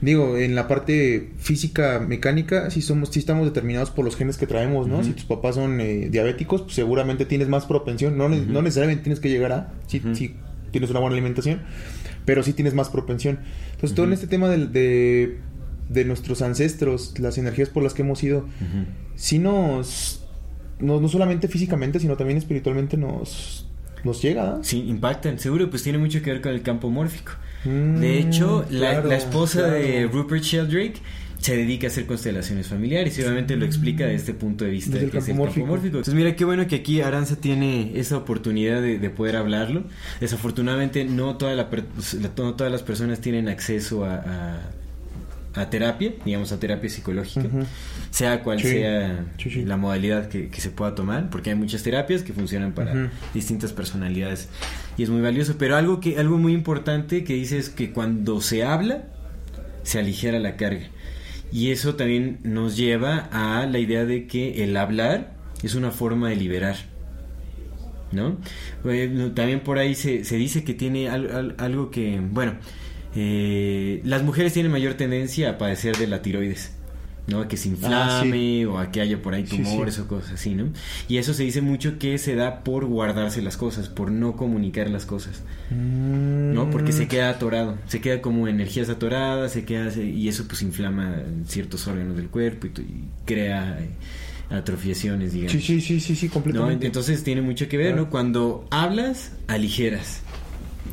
[0.00, 4.46] digo, en la parte física, mecánica, sí, somos, sí estamos determinados por los genes que
[4.46, 5.02] traemos, ¿no?
[5.02, 9.20] Si tus papás son eh, diabéticos, pues seguramente tienes más propensión, no, no necesariamente tienes
[9.20, 9.72] que llegar a...
[9.86, 10.34] Sí, sí
[10.70, 11.60] tienes una buena alimentación,
[12.30, 13.40] pero sí tienes más propensión.
[13.72, 15.40] Entonces, todo en este tema de,
[15.88, 18.46] de, nuestros ancestros, las energías por las que hemos ido,
[19.16, 20.24] sí nos,
[20.78, 23.66] no, no solamente físicamente, sino también espiritualmente nos,
[24.04, 24.60] nos llega.
[24.62, 25.40] Sí, impactan.
[25.40, 27.32] Seguro, pues tiene mucho que ver con el campo mórfico.
[27.64, 31.00] de mm, hecho, la, la, esposa de Rupert Sheldrake
[31.40, 34.98] se dedica a hacer constelaciones familiares y obviamente lo explica desde este punto de vista
[34.98, 35.74] que es el campo mórfico.
[35.74, 39.84] Entonces mira qué bueno que aquí Aranza tiene esa oportunidad de, poder hablarlo.
[40.20, 41.68] Desafortunadamente no, toda la,
[42.36, 44.60] no todas las personas tienen acceso a,
[45.54, 47.48] a, terapia, digamos a terapia psicológica,
[48.10, 49.24] sea cual sea
[49.64, 54.50] la modalidad que, se pueda tomar, porque hay muchas terapias que funcionan para distintas personalidades
[54.98, 55.56] y es muy valioso.
[55.56, 59.04] Pero algo que algo muy importante que dice es que cuando se habla
[59.84, 60.90] se aligera la carga.
[61.52, 66.28] Y eso también nos lleva a la idea de que el hablar es una forma
[66.28, 66.76] de liberar.
[68.12, 68.38] ¿No?
[69.34, 72.54] también por ahí se, se dice que tiene algo que, bueno,
[73.14, 76.72] eh, las mujeres tienen mayor tendencia a padecer de la tiroides.
[77.26, 77.40] ¿No?
[77.40, 80.54] A que se ah, inflame o a que haya por ahí tumores o cosas así,
[80.54, 80.68] ¿no?
[81.08, 84.90] Y eso se dice mucho que se da por guardarse las cosas, por no comunicar
[84.90, 86.70] las cosas, ¿no?
[86.70, 91.16] Porque se queda atorado, se queda como energías atoradas, se queda y eso pues inflama
[91.46, 92.70] ciertos órganos del cuerpo y,
[93.24, 93.90] crea eh,
[94.54, 95.52] atrofiaciones, digamos.
[95.52, 96.86] Sí, sí, sí, sí, sí, completamente.
[96.86, 98.10] Entonces tiene mucho que ver, ¿no?
[98.10, 100.22] Cuando hablas, aligeras.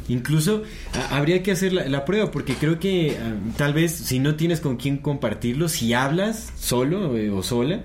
[0.10, 0.64] Incluso
[1.10, 4.78] habría que hacer la, prueba porque creo que ah, tal vez si no tienes con
[4.78, 7.82] quién compartirlo, si hablas solo eh, o sola,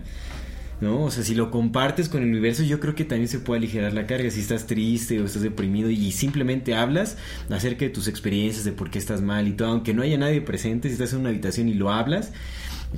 [0.80, 1.04] ¿no?
[1.04, 3.92] O sea, si lo compartes con el universo, yo creo que también se puede aligerar
[3.92, 4.30] la carga.
[4.30, 7.16] Si estás triste o estás deprimido y simplemente hablas
[7.50, 10.40] acerca de tus experiencias, de por qué estás mal y todo, aunque no haya nadie
[10.40, 12.32] presente, si estás en una habitación y lo hablas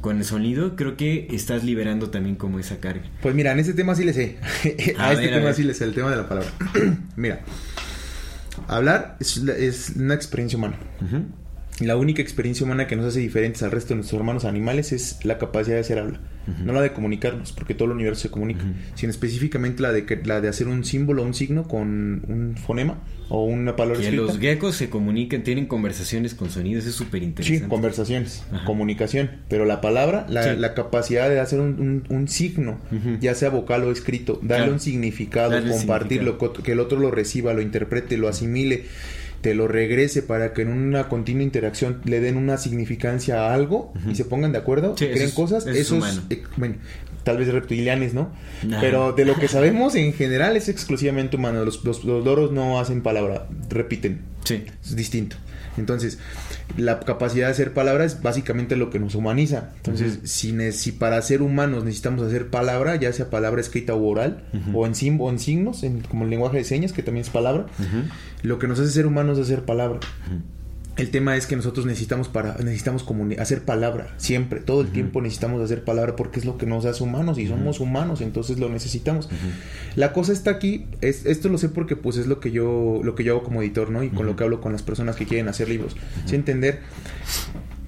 [0.00, 3.04] con el sonido, creo que estás liberando también como esa carga.
[3.22, 4.38] Pues mira, en ese tema sí le sé.
[4.98, 6.50] a, este tema sí le sé, el tema de la palabra.
[7.16, 7.40] mira.
[8.68, 10.78] Hablar es, es una experiencia humana.
[11.80, 15.18] La única experiencia humana que nos hace diferentes al resto de nuestros hermanos animales es
[15.24, 16.20] la capacidad de hacer habla.
[16.62, 20.40] No la de comunicarnos, porque todo el universo se comunica, sino específicamente la de, la
[20.42, 22.98] de hacer un símbolo, un signo con un fonema
[23.30, 27.64] o una palabra que los geckos se comunican, tienen conversaciones con sonidos, es súper interesante.
[27.64, 32.78] Sí, conversaciones, comunicación, pero la palabra, la, capacidad de hacer un, signo,
[33.20, 37.62] ya sea vocal o escrito, darle un significado, compartirlo, que el otro lo reciba, lo
[37.62, 38.84] interprete, lo asimile
[39.44, 43.92] te lo regrese para que en una continua interacción le den una significancia a algo
[44.10, 46.76] y se pongan de acuerdo, creen cosas, eso, es, eh, bueno,
[47.24, 48.32] tal vez reptilianes, ¿no?
[48.80, 51.62] Pero de lo que sabemos en general es exclusivamente humano.
[51.62, 54.22] Los, los, los loros no hacen palabra, repiten.
[54.44, 54.64] Sí.
[54.82, 55.36] Es distinto.
[55.76, 56.18] Entonces,
[56.76, 59.70] la capacidad de hacer palabras es básicamente lo que nos humaniza.
[59.76, 64.44] Entonces, si, si, para ser humanos necesitamos hacer palabra, ya sea palabra escrita o oral,
[64.72, 67.66] o, en sim, en signos, en, como el lenguaje de señas, que también es palabra,
[68.42, 70.00] lo que nos hace ser humanos es hacer palabra.
[70.96, 73.04] El tema es que nosotros necesitamos para necesitamos
[73.38, 77.02] hacer palabra siempre, todo el tiempo necesitamos hacer palabra porque es lo que nos hace
[77.02, 79.28] humanos y somos humanos, entonces lo necesitamos.
[79.96, 83.16] La cosa está aquí, es, esto lo sé porque pues es lo que yo lo
[83.16, 84.04] que yo hago como editor, ¿no?
[84.04, 85.96] Y con lo que hablo con las personas que quieren hacer libros.
[86.26, 86.80] Sí entender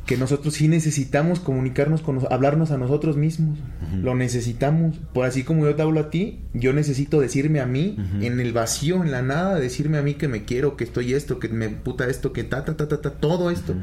[0.06, 3.58] que nosotros sí necesitamos comunicarnos con hablarnos a nosotros mismos.
[4.02, 4.96] Lo necesitamos.
[5.12, 8.52] Por así como yo te hablo a ti, yo necesito decirme a mí en el
[8.52, 11.68] vacío, en la nada, decirme a mí que me quiero, que estoy esto, que me
[11.68, 13.74] puta esto, que ta ta ta ta, ta todo esto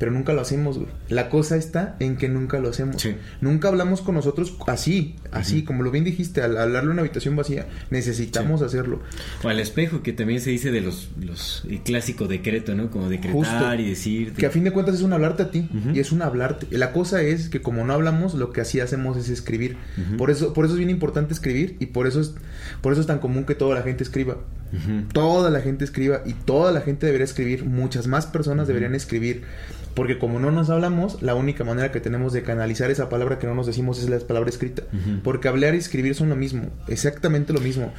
[0.00, 0.88] pero nunca lo hacemos, güey.
[1.10, 3.06] La cosa está en que nunca lo hacemos.
[3.42, 7.36] Nunca hablamos con nosotros así, así, como lo bien dijiste, al hablarle a una habitación
[7.36, 9.02] vacía, necesitamos hacerlo.
[9.44, 12.90] O al espejo, que también se dice de los, los el clásico decreto, ¿no?
[12.90, 14.32] Como decretar y decir.
[14.32, 16.66] Que a fin de cuentas es un hablarte a ti, y es un hablarte.
[16.70, 19.76] La cosa es que como no hablamos, lo que así hacemos es escribir.
[20.16, 22.32] Por eso, por eso es bien importante escribir, y por eso es,
[22.80, 24.38] por eso es tan común que toda la gente escriba.
[25.12, 29.42] Toda la gente escriba, y toda la gente debería escribir, muchas más personas deberían escribir
[29.94, 33.46] porque como no nos hablamos, la única manera que tenemos de canalizar esa palabra que
[33.46, 34.82] no nos decimos es la palabra escrita.
[35.22, 37.92] Porque hablar y escribir son lo mismo, exactamente lo mismo.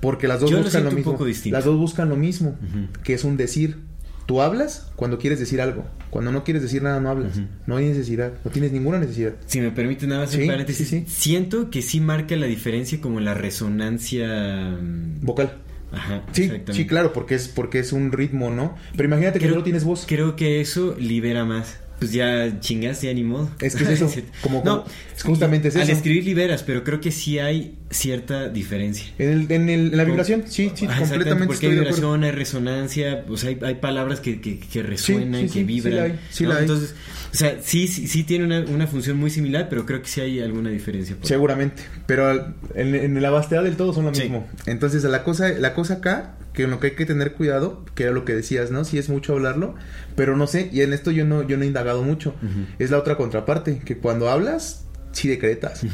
[0.00, 1.18] Porque las dos buscan lo, mismo.
[1.46, 2.56] Las dos buscan lo mismo,
[3.02, 3.78] que es un decir.
[4.24, 5.84] Tú hablas cuando quieres decir algo.
[6.10, 7.40] Cuando no quieres decir nada, no hablas.
[7.66, 8.32] No hay necesidad.
[8.44, 9.32] No tienes ninguna necesidad.
[9.46, 11.04] Si me permite nada más un paréntesis.
[11.08, 14.76] Siento que sí marca la diferencia como la resonancia...
[14.80, 15.58] Mm, Vocal.
[15.92, 18.76] Ajá, sí, sí, claro, porque es porque es un ritmo, ¿no?
[18.96, 20.04] Pero imagínate que no tienes voz.
[20.06, 21.78] Creo que eso libera más.
[22.02, 23.48] Pues ya chingaste, ya ni modo.
[23.60, 24.10] Es que es eso,
[24.42, 24.84] como, no,
[25.24, 25.84] justamente es eso.
[25.84, 29.06] Al escribir liberas, pero creo que sí hay cierta diferencia.
[29.18, 33.58] En, el, en, la vibración, sí, sí, completamente Porque hay vibración, hay resonancia, pues hay,
[33.62, 36.18] hay palabras que, que, que resuenan, que vibran.
[36.30, 36.94] Sí, la hay, Entonces,
[37.32, 40.20] o sea, sí, sí, sí tiene una, una, función muy similar, pero creo que sí
[40.20, 41.16] hay alguna diferencia.
[41.22, 44.48] Seguramente, pero en, en, la vastedad del todo son lo mismo.
[44.66, 48.12] Entonces, la cosa, la cosa acá que lo que hay que tener cuidado, que era
[48.12, 48.84] lo que decías, ¿no?
[48.84, 49.74] Sí es mucho hablarlo,
[50.16, 52.34] pero no sé, y en esto yo no, yo no he indagado mucho.
[52.78, 55.84] Es la otra contraparte, que cuando hablas, sí decretas.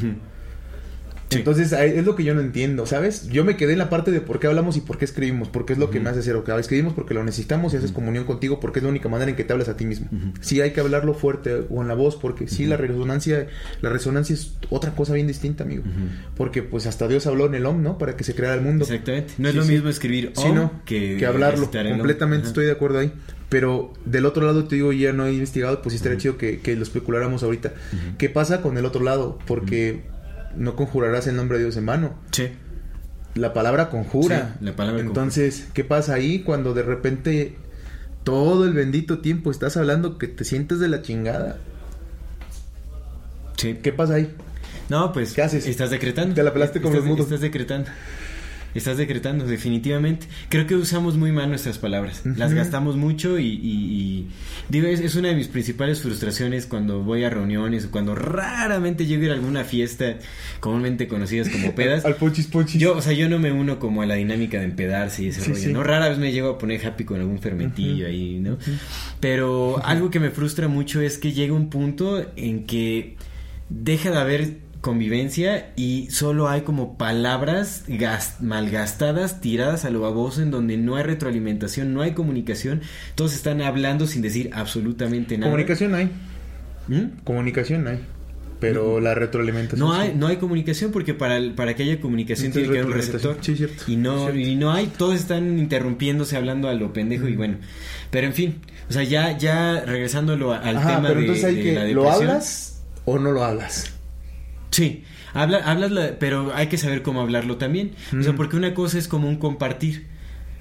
[1.31, 3.27] Entonces es lo que yo no entiendo, ¿sabes?
[3.29, 5.73] Yo me quedé en la parte de por qué hablamos y por qué escribimos, porque
[5.73, 8.59] es lo que me hace ser o escribimos porque lo necesitamos y haces comunión contigo
[8.59, 10.09] porque es la única manera en que te hablas a ti mismo.
[10.41, 13.47] Sí hay que hablarlo fuerte o en la voz porque sí la resonancia
[13.81, 15.83] la resonancia es otra cosa bien distinta, amigo.
[16.35, 17.97] Porque pues hasta Dios habló en el OM, ¿no?
[17.97, 18.85] Para que se creara el mundo.
[18.85, 19.33] Exactamente.
[19.37, 21.69] No es lo mismo escribir OM no, que, hablarlo.
[21.69, 23.11] Completamente estoy de acuerdo ahí.
[23.49, 26.59] Pero del otro lado, te digo, ya no he investigado, pues sí estaría chido que,
[26.59, 27.73] que, lo especuláramos ahorita.
[28.19, 29.39] ¿Qué pasa con el otro lado?
[29.47, 30.03] Porque
[30.59, 32.19] no conjurarás el nombre de Dios en vano.
[32.31, 32.49] Sí.
[33.33, 34.57] La palabra conjura.
[34.61, 37.55] la palabra Entonces, ¿qué pasa ahí cuando de repente
[38.23, 41.57] todo el bendito tiempo estás hablando que te sientes de la chingada?
[43.55, 43.79] Sí.
[43.81, 44.35] ¿Qué pasa ahí?
[44.89, 45.33] No, pues.
[45.33, 45.65] ¿Qué haces?
[45.65, 46.35] Estás decretando.
[46.35, 47.89] Te la pelaste como estás, Estás decretando.
[48.75, 50.27] Estás decretando, definitivamente.
[50.49, 52.21] Creo que usamos muy mal nuestras palabras.
[52.23, 54.27] Las gastamos mucho y,
[54.69, 59.23] digo, es, una de mis principales frustraciones cuando voy a reuniones o cuando raramente llego
[59.23, 60.17] a ir a alguna fiesta
[60.59, 62.05] comúnmente conocidas como pedas.
[62.05, 62.79] Al pochis pochis.
[62.79, 65.43] Yo, o sea, yo no me uno como a la dinámica de empedarse y ese
[65.45, 65.83] rollo, ¿no?
[65.83, 68.57] Rara vez me llego a poner happy con algún fermentillo ahí, ¿no?
[69.19, 73.15] Pero algo que me frustra mucho es que llega un punto en que
[73.69, 77.83] deja de haber convivencia y solo hay como palabras
[78.39, 82.81] malgastadas, tiradas a lo baboso, en donde no hay retroalimentación, no hay comunicación,
[83.15, 85.51] todos están hablando sin decir absolutamente nada.
[85.51, 86.11] Comunicación hay.
[86.87, 87.23] ¿Mm?
[87.23, 87.99] Comunicación hay.
[88.59, 89.79] Pero la retroalimentación.
[89.79, 92.93] No hay, no hay comunicación porque para, para que haya comunicación tiene que haber un
[92.93, 93.37] receptor.
[93.39, 93.83] Sí, cierto.
[93.87, 97.57] Y no, y no hay, todos están interrumpiéndose hablando a lo pendejo y bueno.
[98.11, 98.55] Pero en fin,
[98.89, 103.31] o sea, ya, ya regresándolo al tema pero entonces hay que, ¿Lo hablas o no
[103.31, 103.93] lo hablas?
[104.71, 105.03] Sí,
[105.33, 107.91] habla, hablas, pero hay que saber cómo hablarlo también.
[108.17, 110.07] O sea, porque una cosa es como un compartir.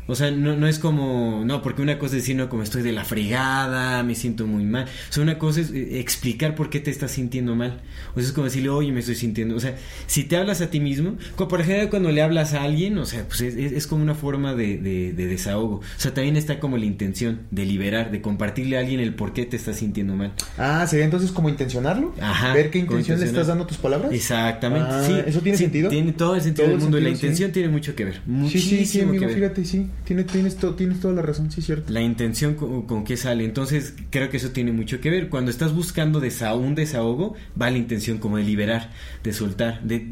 [0.09, 2.83] O sea, no, no es como, no, porque una cosa es decir, no, como estoy
[2.83, 4.85] de la fregada, me siento muy mal.
[4.85, 7.81] O sea, una cosa es eh, explicar por qué te estás sintiendo mal.
[8.13, 9.55] O sea, es como decirle, oye, me estoy sintiendo.
[9.55, 12.99] O sea, si te hablas a ti mismo, por ejemplo cuando le hablas a alguien,
[12.99, 15.77] o sea, pues es, es como una forma de, de, desahogo.
[15.77, 19.33] O sea, también está como la intención de liberar, de compartirle a alguien el por
[19.33, 20.33] qué te estás sintiendo mal.
[20.57, 22.15] Ah, sería entonces como intencionarlo.
[22.21, 22.55] Ajá.
[22.55, 24.13] Ver qué intención le estás dando a tus palabras.
[24.13, 24.89] Exactamente.
[24.91, 25.15] Ah, sí.
[25.27, 25.91] ¿Eso tiene sentido?
[25.91, 26.99] Tiene todo el sentido del mundo.
[26.99, 28.21] y la intención tiene mucho que ver.
[28.27, 29.35] Muchísimo sí, sí, sí, amigo, que ver.
[29.35, 29.87] fíjate, sí.
[30.05, 31.93] Tienes, tienes, tienes toda la razón, sí, cierto.
[31.93, 33.45] La intención con, con qué sale.
[33.45, 35.29] Entonces, creo que eso tiene mucho que ver.
[35.29, 38.91] Cuando estás buscando un desahogo, va la intención como de liberar,
[39.23, 39.83] de soltar.
[39.83, 40.07] De,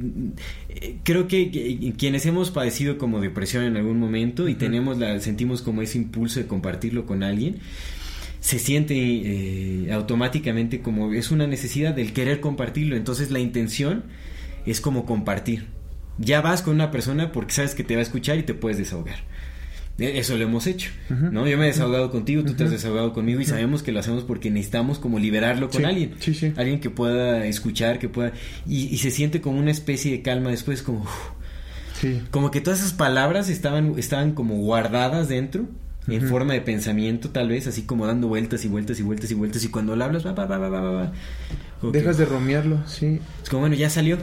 [0.69, 5.63] eh, creo que, quienes hemos padecido como depresión en algún momento y tenemos la, sentimos
[5.63, 7.61] como ese impulso de compartirlo con alguien,
[8.41, 12.97] se siente eh, automáticamente como es una necesidad del querer compartirlo.
[12.97, 14.05] Entonces, la intención
[14.67, 15.67] es como compartir.
[16.19, 18.79] Ya vas con una persona porque sabes que te va a escuchar y te puedes
[18.79, 19.19] desahogar.
[19.99, 21.47] E, eso lo hemos hecho, ¿no?
[21.47, 24.25] Yo me he desahogado contigo, tú te has desahogado conmigo y sabemos que lo hacemos
[24.25, 26.15] porque necesitamos como liberarlo con alguien.
[26.57, 28.33] Alguien que pueda escuchar, que pueda...
[28.67, 31.07] Y, se siente como una especie de calma después, como...
[32.31, 35.67] Como que todas esas palabras estaban, estaban como guardadas dentro,
[36.09, 39.35] en forma de pensamiento tal vez, así como dando vueltas y vueltas y vueltas y
[39.35, 41.13] vueltas y cuando lo hablas, va, va, va, va, va,
[41.91, 43.19] Dejas de romearlo, sí.
[43.43, 44.19] Es como, bueno, ya salió,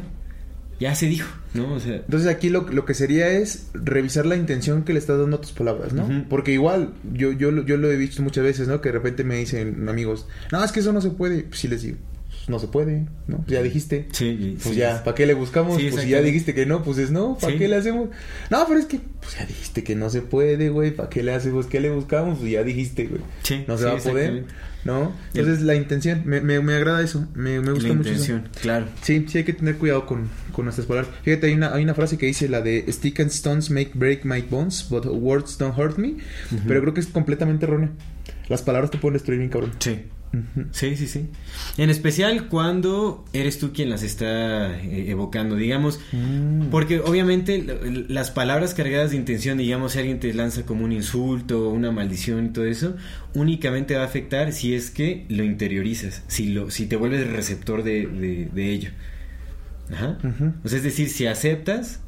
[0.79, 1.73] ya se dijo, ¿no?
[1.73, 5.19] O sea, Entonces aquí lo, lo que sería es revisar la intención que le estás
[5.19, 6.25] dando a tus palabras, ¿no?
[6.29, 8.81] Porque igual, yo, yo, yo lo he visto muchas veces, ¿no?
[8.81, 11.43] Que de repente me dicen amigos, no, es que eso no se puede.
[11.43, 11.97] Pues sí les digo,
[12.29, 13.37] pues no se puede, ¿no?
[13.37, 14.07] Pues ya dijiste.
[14.11, 15.81] Sí, Pues ya, ¿para qué le buscamos?
[15.81, 18.09] pues si ya dijiste que no, pues es no, ¿para qué le hacemos?
[18.49, 21.33] No, pero es que, pues ya dijiste que no se puede, güey, ¿para qué le
[21.33, 21.67] hacemos?
[21.67, 22.39] ¿Qué le buscamos?
[22.39, 23.21] Pues ya dijiste, güey.
[23.43, 24.45] Sí, no se va a poder.
[24.85, 25.13] ¿no?
[25.33, 28.87] Entonces la intención, me, me, me, agrada eso, me, me gusta la mucho intención, claro.
[29.01, 31.13] Sí, sí hay que tener cuidado con, con nuestras palabras.
[31.23, 34.23] Fíjate, hay una, hay una frase que dice la de Stick and stones make break
[34.23, 36.15] my bones, but words don't hurt me.
[36.65, 37.91] Pero creo que es completamente errónea.
[38.47, 39.71] Las palabras te pueden destruir bien, cabrón.
[39.79, 40.03] Sí.
[40.71, 41.27] Sí, sí, sí.
[41.77, 46.69] En especial cuando eres tú quien las está eh, evocando, digamos, Mm.
[46.71, 47.63] porque obviamente
[48.09, 52.47] las palabras cargadas de intención, digamos, si alguien te lanza como un insulto, una maldición
[52.47, 52.95] y todo eso,
[53.35, 57.83] únicamente va a afectar si es que lo interiorizas, si lo, si te vuelves receptor
[57.83, 58.89] de, de, de ello.
[59.91, 60.17] Ajá.
[60.63, 62.02] O sea, es decir, si aceptas,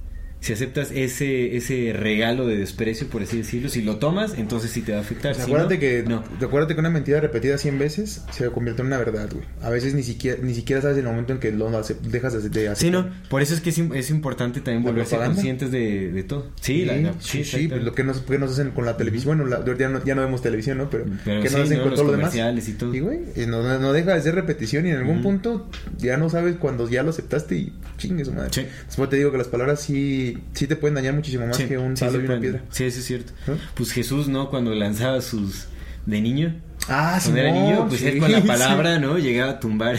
[0.45, 4.81] si aceptas ese ese regalo de desprecio, por así decirlo, si lo tomas, entonces sí
[4.81, 5.33] te va a afectar.
[5.35, 5.79] Si acuérdate no,
[6.23, 6.45] que no.
[6.47, 9.45] acuérdate que una mentira repetida 100 veces se convierte en una verdad, güey.
[9.61, 11.69] A veces ni siquiera ni siquiera sabes el momento en que lo
[12.03, 12.77] dejas de, hacer.
[12.77, 15.35] Sí, no, por eso es que es, es importante también ¿La volverse propaganda?
[15.35, 16.51] conscientes de, de todo.
[16.61, 18.97] Sí, Sí, la- la- sí, sí, pues lo que nos, que nos hacen con la
[18.97, 20.89] televisión, bueno, la- ya, no, ya no vemos televisión, ¿no?
[20.89, 22.35] Pero, Pero ¿qué sí, nos hacen con todo lo demás?
[22.35, 22.93] y todo.
[22.93, 25.23] Y güey, no, no deja de ser repetición y en algún Ujú.
[25.23, 28.67] punto ya no sabes cuando ya lo aceptaste y chingue su madre.
[28.85, 31.77] Después te digo que las palabras sí sí, sí te pueden dañar muchísimo más que
[31.77, 32.61] un palo y una piedra.
[32.69, 33.33] Sí, eso es cierto.
[33.73, 34.49] Pues Jesús, ¿no?
[34.49, 35.67] Cuando lanzaba sus
[36.05, 36.55] de niño.
[36.87, 39.17] Ah, Cuando era niño, pues él con la palabra, ¿no?
[39.17, 39.97] Llegaba a tumbar.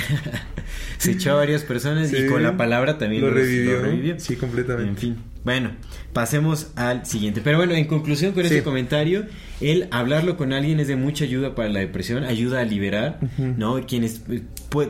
[0.98, 4.18] Se echó a varias personas y con la palabra también lo, revivió.
[4.18, 4.90] Sí, completamente.
[4.90, 5.16] En fin.
[5.44, 5.70] Bueno,
[6.12, 7.40] pasemos al siguiente.
[7.42, 9.26] Pero bueno, en conclusión con este comentario,
[9.60, 13.80] el hablarlo con alguien es de mucha ayuda para la depresión, ayuda a liberar, ¿no?
[13.86, 14.42] Quienes eh,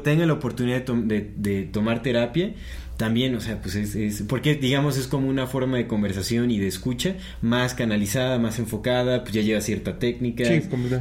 [0.02, 2.54] tengan la oportunidad de, de tomar terapia,
[2.96, 6.66] también, o sea, pues es, porque digamos es como una forma de conversación y de
[6.66, 10.44] escucha más canalizada, más enfocada, pues ya lleva cierta técnica,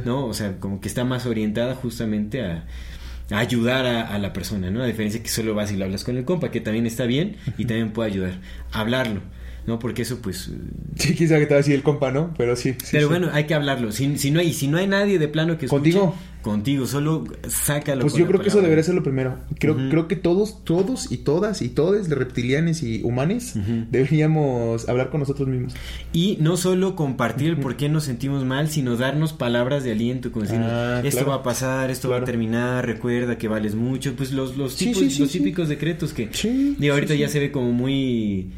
[0.04, 0.26] ¿no?
[0.26, 2.66] O sea, como que está más orientada justamente a,
[3.30, 4.82] ayudar a, la persona, ¿no?
[4.82, 7.36] A diferencia que solo vas y lo hablas con el compa, que también está bien
[7.58, 8.40] y también puede ayudar.
[8.72, 9.20] Hablarlo.
[9.66, 9.78] ¿No?
[9.78, 10.50] Porque eso pues...
[10.96, 12.32] Sí, quizá que te va a decir el compa, ¿no?
[12.36, 12.74] Pero sí.
[12.90, 13.92] Pero bueno, hay que hablarlo.
[13.92, 15.92] Si, si, no hay, si no hay nadie de plano que escuche...
[15.92, 16.14] ¿Contigo?
[16.46, 18.02] Contigo, solo sácalo.
[18.02, 19.36] Pues yo creo que eso debería ser lo primero.
[19.58, 23.54] Creo, creo que todos, todos y todas y todos, de reptilianes y humanes,
[23.90, 25.74] deberíamos hablar con nosotros mismos.
[26.12, 30.30] Y no solo compartir el por qué nos sentimos mal, sino darnos palabras de aliento,
[30.30, 34.14] como decir, ah, esto va a pasar, esto va a terminar, recuerda que vales mucho.
[34.14, 36.30] Pues los, los, tipos, los típicos decretos que...
[36.78, 38.52] digo, ahorita ya se ve como muy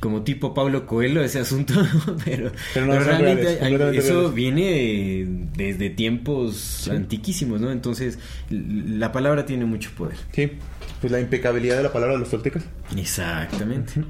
[0.00, 1.74] como tipo Pablo Coelho ese asunto,
[2.24, 3.58] pero, realmente
[3.96, 5.26] eso viene
[5.56, 7.70] desde tiempos antiquísimos, ¿no?
[7.70, 8.18] Entonces
[8.50, 10.16] la palabra tiene mucho poder.
[10.32, 10.52] Sí,
[11.00, 12.64] pues la impecabilidad de la palabra de los toltecas.
[12.96, 14.04] Exactamente.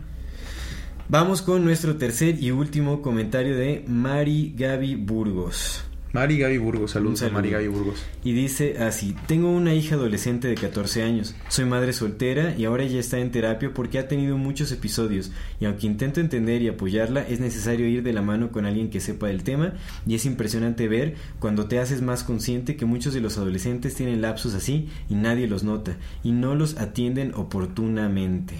[1.08, 5.87] Vamos con nuestro tercer y último comentario de Mari Gaby Burgos.
[6.10, 8.02] Mari Gaby Burgos, saludos a Mari Gaby Burgos.
[8.24, 12.84] Y dice así, tengo una hija adolescente de 14 años, soy madre soltera y ahora
[12.84, 15.30] ya está en terapia porque ha tenido muchos episodios
[15.60, 19.00] y aunque intento entender y apoyarla, es necesario ir de la mano con alguien que
[19.00, 19.74] sepa del tema
[20.06, 24.22] y es impresionante ver cuando te haces más consciente que muchos de los adolescentes tienen
[24.22, 28.54] lapsos así y nadie los nota y no los atienden oportunamente.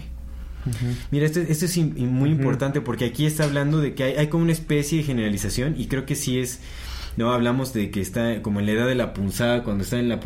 [1.10, 4.42] Mira, esto, esto es muy importante porque aquí está hablando de que hay, hay como
[4.42, 6.60] una especie de generalización y creo que sí es
[7.18, 10.08] no hablamos de que está como en la edad de la punzada, cuando está en
[10.08, 10.20] la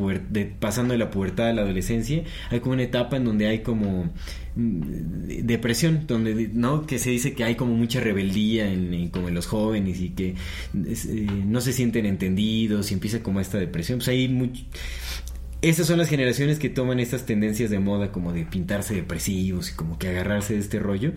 [0.61, 4.13] pasando de la pubertad a la adolescencia, hay como una etapa en donde hay como
[4.57, 4.81] mm,
[5.45, 9.47] depresión, donde no que se dice que hay como mucha rebeldía en, como en los
[9.47, 10.35] jóvenes y que
[10.75, 14.63] eh, no se sienten entendidos y empieza como esta depresión, pues hay mucho
[15.63, 19.75] esas son las generaciones que toman estas tendencias de moda como de pintarse depresivos y
[19.75, 21.13] como que agarrarse de este rollo,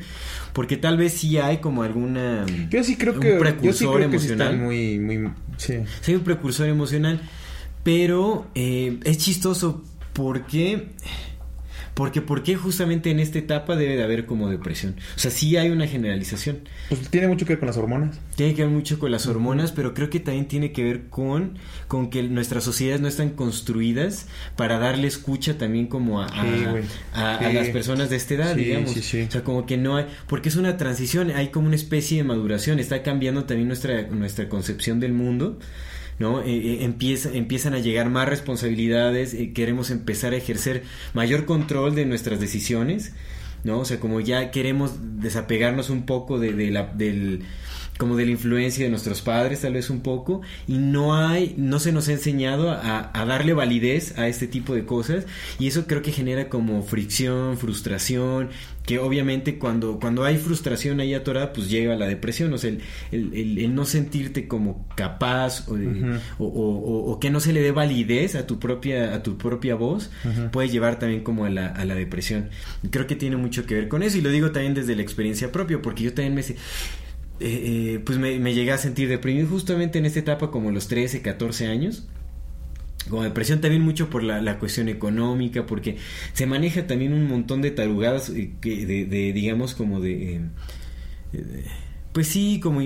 [0.54, 5.00] porque tal vez sí hay como alguna yo sí creo que un precursor emocional, muy
[5.00, 5.80] muy sí.
[6.02, 7.20] sí hay un precursor emocional,
[7.84, 9.84] pero eh, es chistoso
[10.14, 10.90] porque
[11.96, 14.98] porque ¿por qué justamente en esta etapa debe de haber como depresión?
[15.16, 16.60] O sea, sí hay una generalización.
[16.90, 18.20] Pues tiene mucho que ver con las hormonas.
[18.36, 21.58] Tiene que ver mucho con las hormonas, pero creo que también tiene que ver con,
[21.88, 24.28] con que nuestras sociedades no están construidas
[24.58, 26.28] para darle escucha también como a,
[27.14, 28.96] a, las personas de esta edad, digamos.
[28.96, 32.26] o sea, como que no hay, porque es una transición, hay como una especie de
[32.26, 35.60] maduración, está cambiando también nuestra, nuestra concepción del mundo.
[36.20, 36.42] ¿No?
[36.42, 41.96] Eh, eh, empieza, empiezan a llegar más responsabilidades, eh, queremos empezar a ejercer mayor control
[41.96, 43.14] de nuestras decisiones,
[43.64, 43.80] ¿no?
[43.80, 47.44] O sea, como ya queremos desapegarnos un poco de, de la, del
[47.98, 51.80] como de la influencia de nuestros padres tal vez un poco y no hay no
[51.80, 55.26] se nos ha enseñado a, a, darle validez a este tipo de cosas
[55.60, 58.50] y eso creo que genera como fricción frustración
[58.86, 62.82] que obviamente cuando cuando hay frustración ahí atorada pues llega la depresión o sea el,
[63.12, 65.76] el, el, no sentirte como capaz o,
[66.38, 70.12] o, o, que no se le dé validez a tu propia a tu propia voz
[70.52, 72.50] puede llevar también como a la, a la depresión.
[72.90, 75.52] Creo que tiene mucho que ver con eso y lo digo también desde la experiencia
[75.52, 76.44] propia porque yo también me
[77.40, 81.22] eh, eh, pues me, llegué a sentir deprimido justamente en esta etapa como los 13,
[81.22, 82.08] 14 años.
[83.10, 85.98] Como depresión también mucho por la, cuestión económica, porque
[86.34, 90.42] se maneja también un montón de tarugadas eh, de, digamos, como de...
[92.14, 92.82] pues sí, como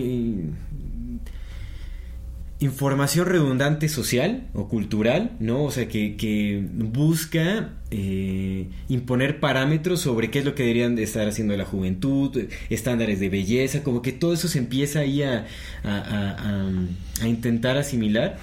[2.59, 5.63] información redundante social o cultural, ¿no?
[5.63, 11.03] O sea, que, que busca eh, imponer parámetros sobre qué es lo que deberían de
[11.03, 15.45] estar haciendo la juventud, estándares de belleza, como que todo eso se empieza ahí a,
[15.83, 18.37] a intentar asimilar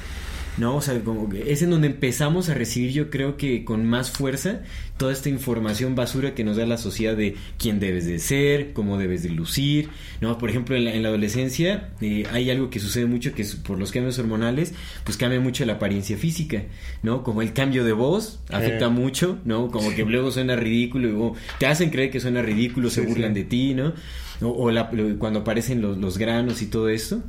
[0.59, 0.77] ¿no?
[0.77, 4.11] O sea, como que es en donde empezamos a recibir, yo creo que con más
[4.11, 4.63] fuerza,
[4.97, 8.99] toda esta información basura que nos da la sociedad de quién debes de ser, cómo
[8.99, 9.91] debes de lucir,
[10.21, 10.39] ¿no?
[10.39, 13.93] Por ejemplo, en la, adolescencia eh, hay algo que sucede mucho que es, por los
[13.93, 16.63] cambios hormonales, pues cambia mucho la apariencia física,
[17.03, 17.23] ¿no?
[17.23, 19.71] Como el cambio de voz afecta mucho, ¿no?
[19.71, 23.45] Como que luego suena ridículo, o te hacen creer que suena ridículo, se burlan de
[23.45, 23.95] ti, ¿no?
[24.41, 24.71] O,
[25.19, 27.23] cuando aparecen los, los granos y todo esto.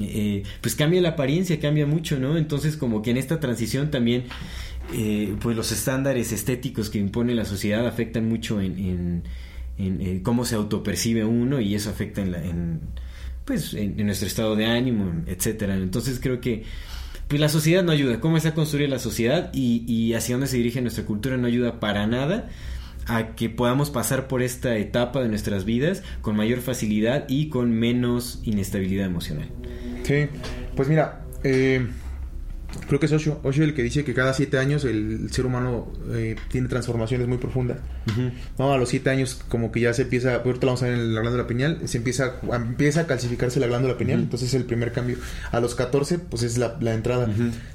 [0.00, 2.36] Eh, pues cambia la apariencia, cambia mucho, ¿no?
[2.38, 4.24] Entonces como que en esta transición también,
[4.94, 9.22] eh, pues los estándares estéticos que impone la sociedad afectan mucho en,
[10.22, 12.42] cómo se autopercibe uno y eso afecta en, la,
[13.44, 15.74] pues en, nuestro estado de ánimo, etcétera.
[15.76, 16.64] Entonces creo que
[17.28, 18.20] pues la sociedad no ayuda.
[18.20, 21.78] ¿Cómo está construida la sociedad y, y hacia dónde se dirige nuestra cultura no ayuda
[21.78, 22.48] para nada
[23.16, 27.72] a que podamos pasar por esta etapa de nuestras vidas con mayor facilidad y con
[27.72, 29.48] menos inestabilidad emocional.
[30.04, 30.28] Sí,
[30.76, 31.86] pues mira, eh,
[32.86, 35.92] creo que es Osho, Osho el que dice que cada siete años el ser humano
[36.12, 37.78] eh, tiene transformaciones muy profundas.
[38.58, 41.14] No, a los siete años como que ya se empieza, ahorita vamos a ver en
[41.14, 44.92] la glándula pineal, se empieza, empieza a calcificarse la glándula pineal, entonces es el primer
[44.92, 45.16] cambio.
[45.52, 47.28] A los 14 pues es la, entrada.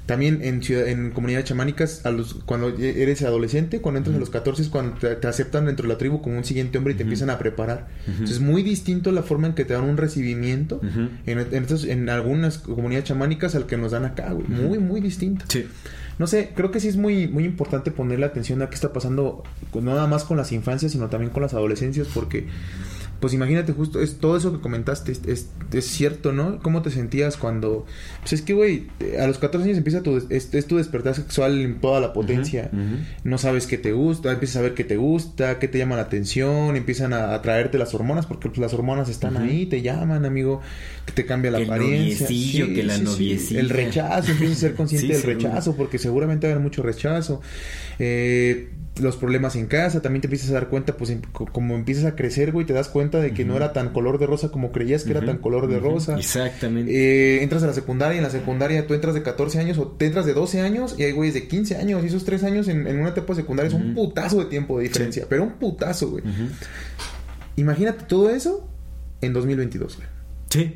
[0.06, 4.62] También en, en comunidades chamánicas, a los, cuando eres adolescente, cuando entras a los 14
[4.62, 7.30] es cuando te, aceptan dentro de la tribu como un siguiente hombre y te empiezan
[7.30, 7.88] a preparar.
[8.06, 10.80] Entonces es muy distinto la forma en que te dan un recibimiento
[11.26, 14.46] en, en, en, algunas comunidades chamánicas al que nos dan acá, güey.
[14.46, 15.44] Muy, muy distinto.
[15.48, 15.66] Sí
[16.18, 19.42] no sé, creo que sí es muy, muy importante ponerle atención a qué está pasando,
[19.74, 22.46] no nada más con las infancias, sino también con las adolescencias, porque
[23.26, 26.60] pues imagínate justo, es todo eso que comentaste, es, es, cierto, ¿no?
[26.60, 27.84] ¿Cómo te sentías cuando...
[28.20, 28.86] Pues es que, güey,
[29.20, 32.70] a los 14 años empieza tu, es, tu despertar sexual en toda la potencia.
[33.24, 36.02] No sabes qué te gusta, empiezas a ver qué te gusta, qué te llama la
[36.02, 40.60] atención, empiezan a, atraerte las hormonas, porque pues, las hormonas están ahí, te llaman, amigo,
[41.04, 42.28] que te cambia la apariencia.
[42.28, 43.58] Sí, que la noviecilla.
[43.58, 47.40] El rechazo, empiezas a ser consciente del rechazo, porque seguramente va a haber mucho rechazo.
[47.98, 48.68] Eh
[48.98, 51.14] los problemas en casa, también te empiezas a dar cuenta, pues
[51.52, 54.26] como empiezas a crecer, güey, te das cuenta de que no era tan color de
[54.26, 56.16] rosa como creías que era tan color de rosa.
[56.16, 56.92] Exactamente.
[56.92, 59.88] Eh, entras a la secundaria y en la secundaria tú entras de 14 años o
[59.88, 62.68] te entras de 12 años y hay güeyes de 15 años y esos 3 años
[62.68, 66.24] en, una etapa secundaria es un putazo de tiempo de diferencia, pero un putazo, güey.
[67.56, 68.68] Imagínate todo eso
[69.20, 70.08] en 2022, güey.
[70.50, 70.74] Sí.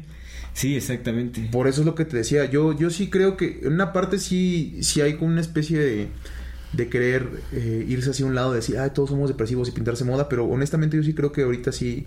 [0.53, 1.49] Sí, exactamente.
[1.53, 2.45] Por eso es lo que te decía.
[2.47, 6.09] Yo, yo sí creo que en una parte sí, sí hay como una especie de
[6.73, 10.05] de querer eh, irse hacia un lado de decir, ay, todos somos depresivos y pintarse
[10.05, 12.07] moda, pero honestamente yo sí creo que ahorita sí,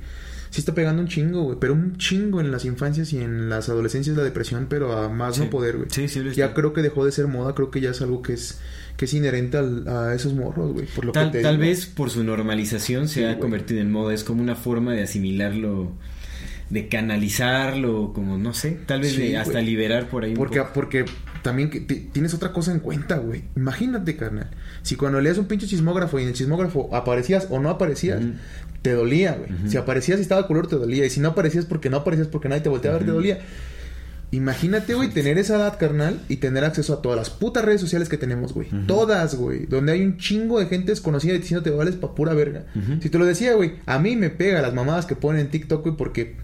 [0.49, 3.69] sí está pegando un chingo, güey, pero un chingo en las infancias y en las
[3.69, 5.89] adolescencias la depresión, pero a más no poder, güey.
[5.91, 8.33] Sí, sí, ya creo que dejó de ser moda, creo que ya es algo que
[8.33, 8.59] es
[8.95, 12.23] que es inherente a esos morros, güey, por lo tal, que Tal vez por su
[12.23, 15.91] normalización se ha convertido en moda, es como una forma de asimilarlo
[16.69, 20.33] de canalizarlo, como no sé, tal vez de hasta liberar por ahí.
[20.33, 21.05] Porque, porque
[21.43, 23.43] también que tienes otra cosa en cuenta, güey.
[23.55, 24.49] Imagínate, carnal.
[24.81, 28.23] Si cuando leías un pinche chismógrafo y en el chismógrafo aparecías o no aparecías,
[28.81, 29.69] te dolía, güey.
[29.69, 31.05] Si aparecías y estaba de color, te dolía.
[31.05, 33.39] Y si no aparecías porque no aparecías porque nadie te volteaba a ver, te dolía.
[34.31, 38.09] Imagínate, güey, tener esa edad, carnal, y tener acceso a todas las putas redes sociales
[38.09, 38.67] que tenemos, güey.
[38.87, 39.67] Todas, güey.
[39.67, 42.65] Donde hay un chingo de gente desconocida diciéndote vales pa' pura verga.
[42.99, 45.83] Si te lo decía, güey, a mí me pega las mamadas que ponen en TikTok,
[45.83, 46.35] güey, porque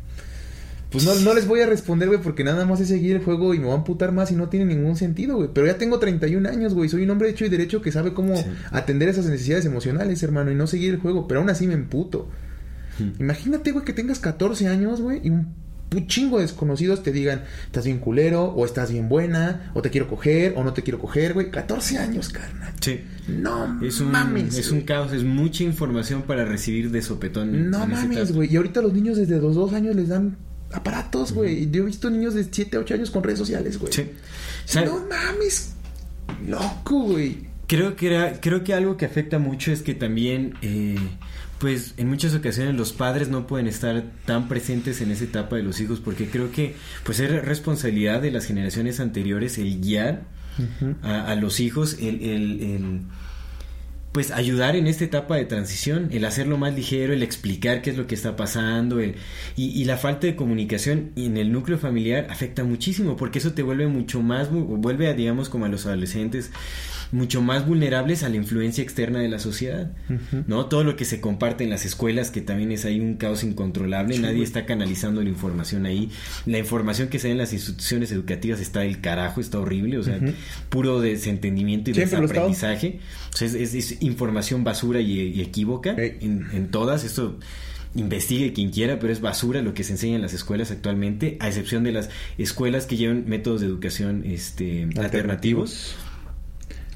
[0.92, 3.54] pues no, no les voy a responder, güey, porque nada más es seguir el juego
[3.54, 5.50] y me va a amputar más y no tiene ningún sentido, güey.
[5.54, 6.90] Pero ya tengo 31 años, güey.
[6.90, 8.34] Soy un hombre hecho y derecho que sabe cómo
[8.72, 11.28] atender esas necesidades emocionales, hermano, y no seguir el juego.
[11.28, 12.28] Pero aún así me emputo.
[12.98, 13.22] Hmm.
[13.22, 17.86] Imagínate, güey, que tengas 14 años, güey, y un chingo de desconocidos te digan, estás
[17.86, 21.36] bien culero, o estás bien buena, o te quiero coger, o no te quiero coger,
[21.36, 21.52] güey.
[21.52, 22.74] 14 años, carnal.
[22.82, 23.02] Sí.
[23.28, 24.58] No es un, mames.
[24.58, 27.70] Es un caos, es mucha información para recibir de sopetón.
[27.70, 28.52] No mames, güey.
[28.52, 31.70] Y ahorita los niños desde los dos años les dan aparatos, güey.
[31.72, 33.92] Yo he visto niños de 7 a 8 años con redes sociales, güey.
[33.94, 34.06] Sí.
[34.76, 35.74] no mames.
[36.48, 37.48] Loco, güey.
[37.68, 40.98] Creo que era, creo que algo que afecta mucho es que también, eh,
[41.60, 45.64] pues, en muchas ocasiones los padres no pueden estar tan presentes en esa etapa de
[45.64, 50.24] los hijos, porque creo que, pues, es responsabilidad de las generaciones anteriores el guiar
[51.04, 53.02] a, los hijos, el, el
[54.12, 57.98] pues ayudar en esta etapa de transición, el hacerlo más ligero, el explicar qué es
[57.98, 59.16] lo que está pasando, el,
[59.56, 63.88] y, la falta de comunicación en el núcleo familiar afecta muchísimo, porque eso te vuelve
[63.88, 66.52] mucho más, vuelve a, digamos, como a los adolescentes,
[67.12, 69.92] mucho más vulnerables a la influencia externa de la sociedad,
[70.48, 70.68] ¿no?
[70.68, 74.20] Todo lo que se comparte en las escuelas, que también es ahí un caos incontrolable,
[74.20, 76.12] nadie está canalizando la información ahí,
[76.46, 80.04] la información que se da en las instituciones educativas está del carajo, está horrible, o
[80.04, 80.20] sea,
[80.70, 83.00] puro desentendimiento y desaprendizaje,
[83.42, 87.40] es, información basura y, equívoca en, en todas, esto
[87.96, 91.48] investigue quien quiera, pero es basura lo que se enseña en las escuelas actualmente, a
[91.48, 95.96] excepción de las escuelas que llevan métodos de educación este, alternativos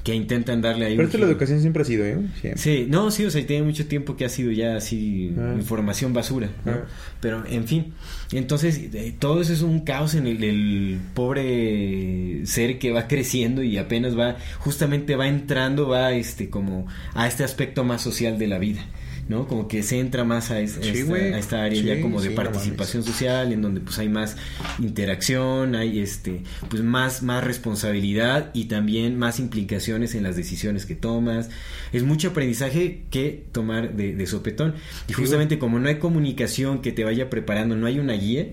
[0.04, 0.96] que intentan darle ahí.
[0.96, 2.18] Pero esto la educación siempre ha sido, ¿eh?
[2.56, 5.54] Sí, no, sí, o sea, tiene mucho tiempo que ha sido ya así ah.
[5.56, 6.82] información basura, ah.
[7.20, 7.94] Pero, en fin,
[8.30, 13.78] entonces eh, todo eso es un caos en el, pobre ser que va creciendo y
[13.78, 18.58] apenas va, justamente va entrando, va este como a este aspecto más social de la
[18.58, 18.82] vida.
[19.28, 19.46] ¿No?
[19.48, 22.28] Como que se entra más a, es- Sí, esta, a esta área ya como de
[22.28, 24.36] sí, no participación social, en donde pues hay más
[24.78, 30.94] interacción, hay este, pues más, más responsabilidad y también más implicaciones en las decisiones que
[30.94, 31.50] tomas.
[31.92, 34.74] Es mucho aprendizaje que tomar de, de sopetón.
[35.08, 38.48] Y justamente como no hay comunicación que te vaya preparando, no hay una guía,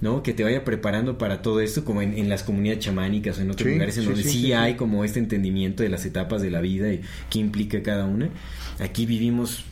[0.00, 0.22] ¿no?
[0.22, 3.50] Que te vaya preparando para todo esto, como en, en las comunidades chamánicas o en
[3.50, 4.52] otros Sí, lugares en sí, donde sí, sí.
[4.52, 7.00] hay como este entendimiento de las etapas de la vida y
[7.30, 8.28] qué implica cada una.
[8.80, 9.64] Aquí vivimos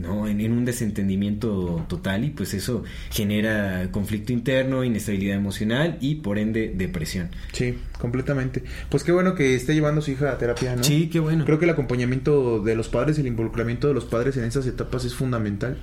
[0.00, 0.28] ¿no?
[0.28, 6.38] En, en un desentendimiento total y pues eso genera conflicto interno, inestabilidad emocional y por
[6.38, 7.30] ende depresión.
[7.52, 8.62] Sí, completamente.
[8.88, 10.84] Pues qué bueno que esté llevando a su hija a terapia, ¿no?
[10.84, 11.44] Sí, qué bueno.
[11.44, 15.04] Creo que el acompañamiento de los padres, el involucramiento de los padres en esas etapas
[15.04, 15.78] es fundamental.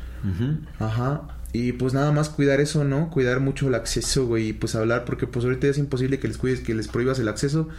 [0.79, 1.23] Ajá.
[1.51, 3.11] Y pues nada más cuidar eso, ¿no?
[3.11, 4.49] Cuidar mucho el acceso, güey.
[4.49, 7.27] Y pues hablar, porque pues ahorita es imposible que les cuides, que les prohíbas el
[7.27, 7.69] acceso.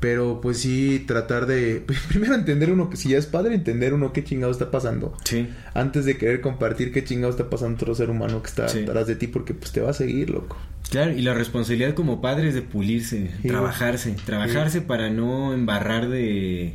[0.00, 1.82] Pero pues sí, tratar de...
[2.08, 5.16] Primero entender uno que si ya es padre, entender uno qué chingado está pasando.
[5.24, 5.48] Sí.
[5.74, 8.80] Antes de querer compartir qué chingado está pasando otro ser humano que está Sí.
[8.84, 10.56] atrás de ti, porque pues te va a seguir, loco.
[10.90, 13.48] Claro, y la responsabilidad como padre es de pulirse, Sí.
[13.48, 16.74] trabajarse, trabajarse para no embarrar de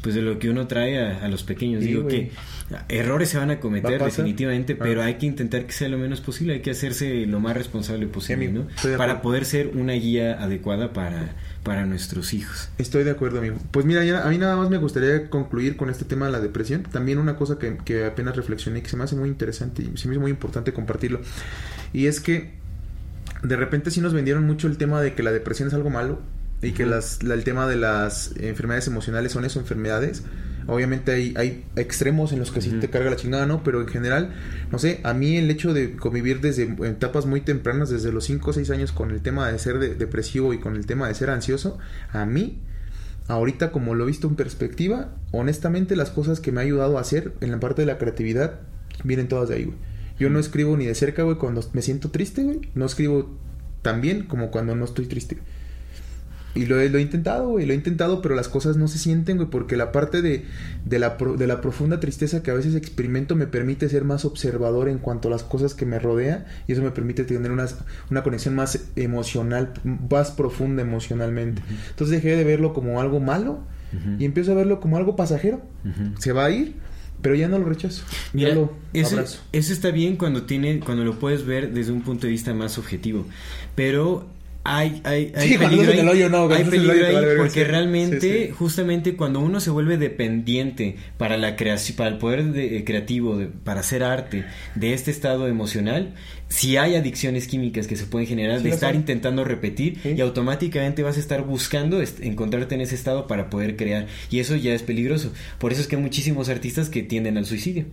[0.00, 1.80] pues de lo que uno trae a, a los pequeños.
[1.82, 2.32] Sí, Digo que
[2.88, 4.82] errores se van a Va cometer a definitivamente, Ah.
[4.82, 8.06] pero hay que intentar que sea lo menos posible, hay que hacerse lo más responsable
[8.08, 8.66] posible, ¿no?
[8.96, 12.68] Para poder ser una guía adecuada para, para nuestros hijos.
[12.78, 13.56] Estoy de acuerdo, amigo.
[13.70, 16.40] Pues mira, ya- a mí nada más me gustaría concluir con este tema de la
[16.40, 16.82] depresión.
[16.82, 19.96] También una cosa que, que apenas reflexioné y que se me hace muy interesante y
[19.96, 21.20] se me hizo muy importante compartirlo.
[21.92, 22.54] Y es que
[23.42, 26.20] de repente sí nos vendieron mucho el tema de que la depresión es algo malo
[26.62, 26.90] y que Ujú.
[26.92, 30.22] las, la- el tema de las enfermedades emocionales son eso, enfermedades.
[30.66, 33.62] Obviamente hay, hay extremos en los que sí te carga la chingada, ¿no?
[33.64, 34.32] Pero en general,
[34.70, 38.50] no sé, a mí el hecho de convivir desde etapas muy tempranas, desde los 5
[38.50, 41.14] o 6 años con el tema de ser de- depresivo y con el tema de
[41.14, 41.78] ser ansioso,
[42.12, 42.60] a mí,
[43.28, 47.00] ahorita como lo he visto en perspectiva, honestamente las cosas que me ha ayudado a
[47.00, 48.60] hacer en la parte de la creatividad
[49.04, 49.76] vienen todas de ahí, güey.
[50.18, 52.60] Yo no escribo ni de cerca, güey, cuando me siento triste, güey.
[52.74, 53.36] No escribo
[53.80, 55.38] tan bien como cuando no estoy triste.
[56.54, 58.98] Y lo he, lo he intentado, güey, lo he intentado, pero las cosas no se
[58.98, 60.44] sienten, güey, porque la parte de,
[60.84, 64.24] de, la, pro- de la profunda tristeza que a veces experimento me permite ser más
[64.26, 67.66] observador en cuanto a las cosas que me rodea y eso me permite tener una,
[68.10, 69.72] una conexión más emocional,
[70.10, 71.62] más profunda emocionalmente.
[71.90, 73.60] Entonces dejé de verlo como algo malo
[74.18, 75.62] y empiezo a verlo como algo pasajero.
[76.18, 76.74] Se va a ir,
[77.22, 78.02] pero ya no lo rechazo.
[78.34, 79.40] Mira, ya lo eso, abrazo.
[79.52, 82.76] eso está bien cuando tiene, cuando lo puedes ver desde un punto de vista más
[82.78, 83.26] objetivo.
[83.74, 84.26] Pero
[84.64, 88.20] hay, hay, hay Sí, peligro el hoyo, no, hay el peligro hoyo ahí porque realmente,
[88.20, 88.50] Sí, sí.
[88.56, 93.36] justamente cuando uno se vuelve dependiente para la creación, para el poder de- eh, creativo,
[93.36, 94.44] de- para hacer arte,
[94.76, 96.14] de este estado emocional,
[96.48, 101.16] si hay adicciones químicas que se pueden generar de estar intentando repetir y automáticamente vas
[101.16, 104.82] a estar buscando est- encontrarte en ese estado para poder crear y eso ya es
[104.82, 105.32] peligroso.
[105.58, 107.86] Por eso es que hay muchísimos artistas que tienden al suicidio.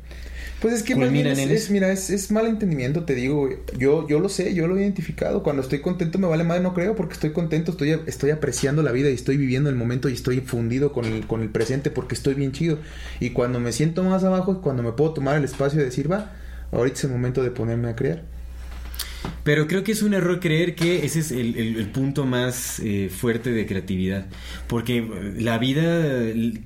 [0.60, 3.50] Pues es que bien culminan es, es- mira, es, es mal entendimiento, te digo.
[3.78, 5.42] Yo, yo lo sé, yo lo he identificado.
[5.42, 8.92] Cuando estoy contento me vale madre, no creo, porque estoy contento, estoy, estoy apreciando la
[8.92, 12.16] vida y estoy viviendo el momento y estoy fundido con el, con el presente porque
[12.16, 12.80] estoy bien chido.
[13.22, 16.12] Y cuando me siento más abajo es cuando me puedo tomar el espacio de decir,
[16.12, 16.34] va,
[16.72, 18.24] ahorita es el momento de ponerme a crear.
[19.44, 22.80] Pero creo que es un error creer que ese es el, el- el punto más
[22.80, 24.28] eh, fuerte de creatividad.
[24.68, 25.06] Porque
[25.38, 26.08] la vida,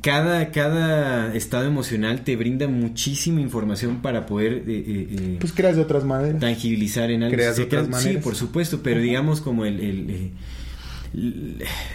[0.02, 5.76] cada, cada estado emocional te brinda muchísima información para poder eh, eh, eh, Pues creas
[5.76, 6.40] de otras maneras.
[6.40, 7.36] tangibilizar en algo.
[7.36, 8.24] Creas de otras sí, maneras.
[8.24, 9.80] por supuesto, pero digamos como el...
[9.80, 10.32] el, eh,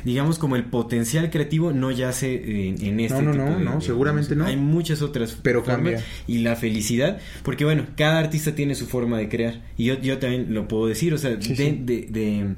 [0.05, 3.65] digamos como el potencial creativo no yace en, en este No, no, tipo no, de-
[3.65, 4.47] no, seguramente no.
[4.47, 6.05] hay muchas otras Pero formas cambia.
[6.27, 10.19] y la felicidad porque bueno cada artista tiene su forma de crear y yo, yo
[10.19, 11.81] también lo puedo decir o sea Sí, de, sí.
[11.85, 12.55] De, de,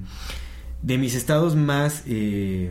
[0.83, 2.71] de mis estados más eh,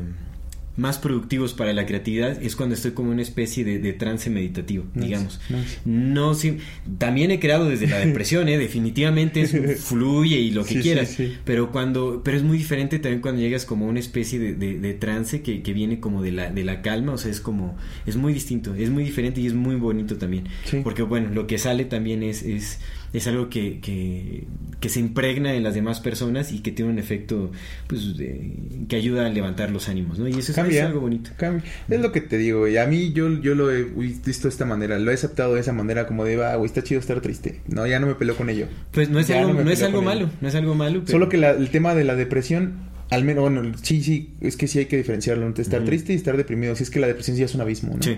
[0.79, 4.85] más productivos para la creatividad es cuando estoy como una especie de, de trance meditativo
[4.95, 5.79] Nice, digamos nice.
[5.85, 6.57] no sí,
[6.97, 11.09] también he creado desde la depresión eh definitivamente es- fluye y lo que Sí, quieras
[11.09, 11.35] sí.
[11.45, 14.79] pero cuando pero es muy diferente también cuando llegas como a una especie de, de-
[14.79, 17.75] de trance que, que viene como de la de la calma o sea es como
[18.05, 20.45] es muy distinto es muy diferente y es muy bonito también
[20.83, 22.79] porque bueno lo que sale también es es,
[23.13, 24.43] es algo que, que,
[24.79, 27.51] que se impregna en las demás personas y que tiene un efecto
[27.87, 28.53] pues de-
[28.87, 31.63] que ayuda a levantar los ánimos no y eso es, Cambia, es algo bonito cambia.
[31.89, 34.65] Es lo que te digo, y a mí yo, yo lo he visto de esta
[34.65, 37.61] manera, lo he aceptado de esa manera, como de, va, güey, está chido estar triste.
[37.67, 38.67] No, ya no me peleo con ello.
[38.91, 40.05] pues no es Ya algo no es algo ello.
[40.09, 42.73] malo no es algo malo pero- Solo que la- el tema de la depresión,
[43.09, 46.15] al menos, bueno, sí, sí, es que sí hay que diferenciarlo entre estar triste y
[46.15, 46.75] estar deprimido.
[46.75, 48.03] Si es que la depresión ya es un abismo, ¿no?
[48.03, 48.17] sí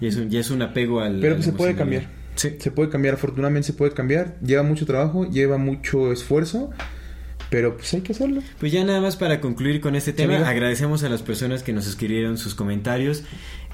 [0.00, 2.06] y es un, ya es un apego al Pero pues se puede cambiar.
[2.38, 4.38] Sí Se puede cambiar, afortunadamente se puede cambiar.
[4.40, 6.70] Lleva mucho trabajo, lleva mucho esfuerzo,
[7.50, 8.42] pero pues hay que hacerlo.
[8.58, 11.86] Pues ya nada más para concluir con este tema, agradecemos a las personas que nos
[11.86, 13.24] escribieron sus comentarios.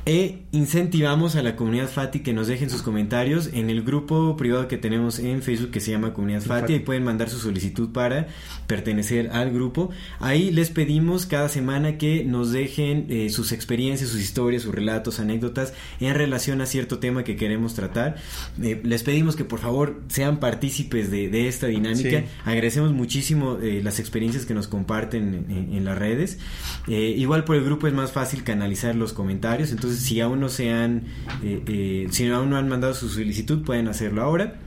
[0.07, 4.69] E incentivamos a la comunidad FATI que nos dejen sus comentarios en el grupo privado
[4.69, 6.75] que tenemos en Facebook que se llama Comunidad FATI.
[6.75, 8.29] y pueden mandar su solicitud para
[8.67, 9.89] pertenecer al grupo.
[10.21, 15.21] Ahí les pedimos cada semana que nos dejen eh, sus experiencias, sus historias, sus relatos,
[15.21, 18.17] anécdotas en relación a cierto tema que queremos tratar.
[18.63, 22.25] Eh, les pedimos que por favor sean partícipes de, esta dinámica.
[22.45, 26.39] Agradecemos muchísimo eh, las experiencias que nos comparten en, las redes.
[26.87, 29.73] igual por el grupo es más fácil canalizar los comentarios.
[29.73, 31.05] Entonces si aún no se han,
[31.43, 34.61] eh, eh, si aún no han mandado su solicitud, pueden hacerlo ahora.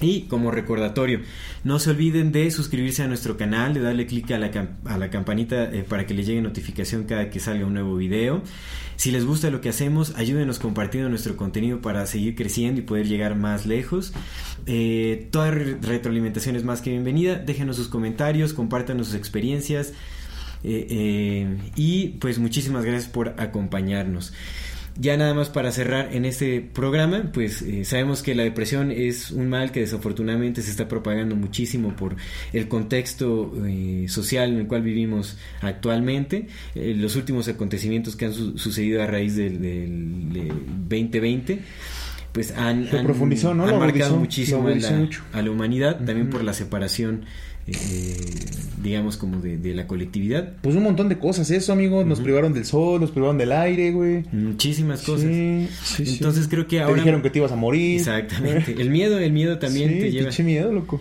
[0.00, 1.20] Y como recordatorio,
[1.64, 5.84] no se olviden de suscribirse a nuestro canal, de darle clic a la, campanita eh,
[5.88, 8.42] para que les llegue notificación cada que salga un nuevo video.
[8.96, 13.08] Si les gusta lo que hacemos, ayúdenos compartiendo nuestro contenido para seguir creciendo y poder
[13.08, 14.12] llegar más lejos.
[15.30, 17.36] toda retroalimentación es más que bienvenida.
[17.36, 19.94] Déjenos sus comentarios, compártanos sus experiencias.
[20.66, 24.32] Eh, eh, y pues muchísimas gracias por acompañarnos.
[24.98, 29.30] Ya nada más para cerrar en este programa, pues eh, sabemos que la depresión es
[29.30, 32.16] un mal que desafortunadamente se está propagando muchísimo por
[32.52, 33.52] el contexto
[34.08, 39.60] social en el cual vivimos actualmente, los últimos acontecimientos que han sucedido a raíz del,
[40.88, 41.60] 2020
[42.32, 44.66] pues han, profundizado marcado muchísimo
[45.32, 47.24] a la, humanidad, también por la separación
[47.66, 48.16] eh,
[48.82, 50.54] digamos, como de, la colectividad.
[50.62, 52.04] Pues un montón de cosas, eso, amigo.
[52.04, 54.24] Nos privaron del sol, nos privaron del aire, güey.
[54.32, 55.26] Muchísimas cosas.
[55.26, 56.94] Entonces creo que ahora.
[56.94, 57.98] Te dijeron que te ibas a morir.
[57.98, 58.76] Exactamente.
[58.78, 60.30] El miedo, el miedo también te lleva.
[60.44, 61.00] miedo, loco.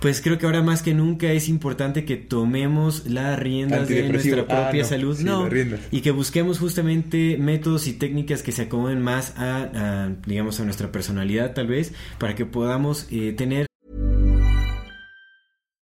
[0.00, 4.46] Pues creo que ahora más que nunca es importante que tomemos las riendas de nuestra
[4.46, 5.48] propia ah, salud, no,
[5.90, 10.92] y que busquemos justamente métodos y técnicas que se acomoden más a, digamos, a nuestra
[10.92, 13.67] personalidad tal vez, para que podamos eh, tener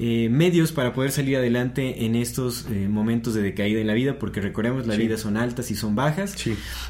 [0.00, 4.18] Eh, medios para poder salir adelante en estos eh, momentos de decaída en la vida,
[4.18, 6.34] porque recordemos, la vida son altas y son bajas,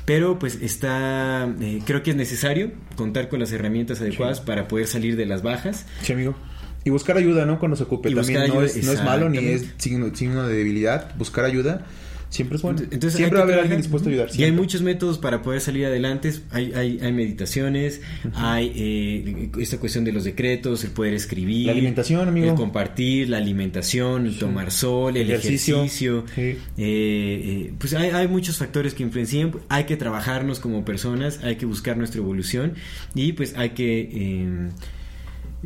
[0.06, 4.86] pero pues está, eh, creo que es necesario contar con las herramientas adecuadas para poder
[4.86, 5.84] salir de las bajas.
[6.02, 6.34] Sí, amigo.
[6.84, 7.58] Y buscar ayuda, ¿no?
[7.58, 8.10] Cuando se ocupe.
[8.10, 11.14] También no es, no es malo ni es signo, signo de debilidad.
[11.16, 11.86] Buscar ayuda
[12.34, 12.80] Siempre es bueno.
[12.80, 14.28] Entonces, siempre va a haber alguien dispuesto a ayudar.
[14.34, 16.32] Y hay muchos métodos para poder salir adelante.
[16.50, 18.00] Hay, hay, hay meditaciones,
[18.34, 21.66] hay eh, esta cuestión de los decretos, el poder escribir.
[21.66, 22.48] La alimentación, amigo.
[22.48, 26.24] El compartir, la alimentación, el tomar sol, el ejercicio.
[26.36, 29.52] Eh, eh, pues hay, hay, muchos factores que influencian.
[29.68, 32.74] Hay que trabajarnos como personas, hay que buscar nuestra evolución
[33.14, 34.72] y pues hay que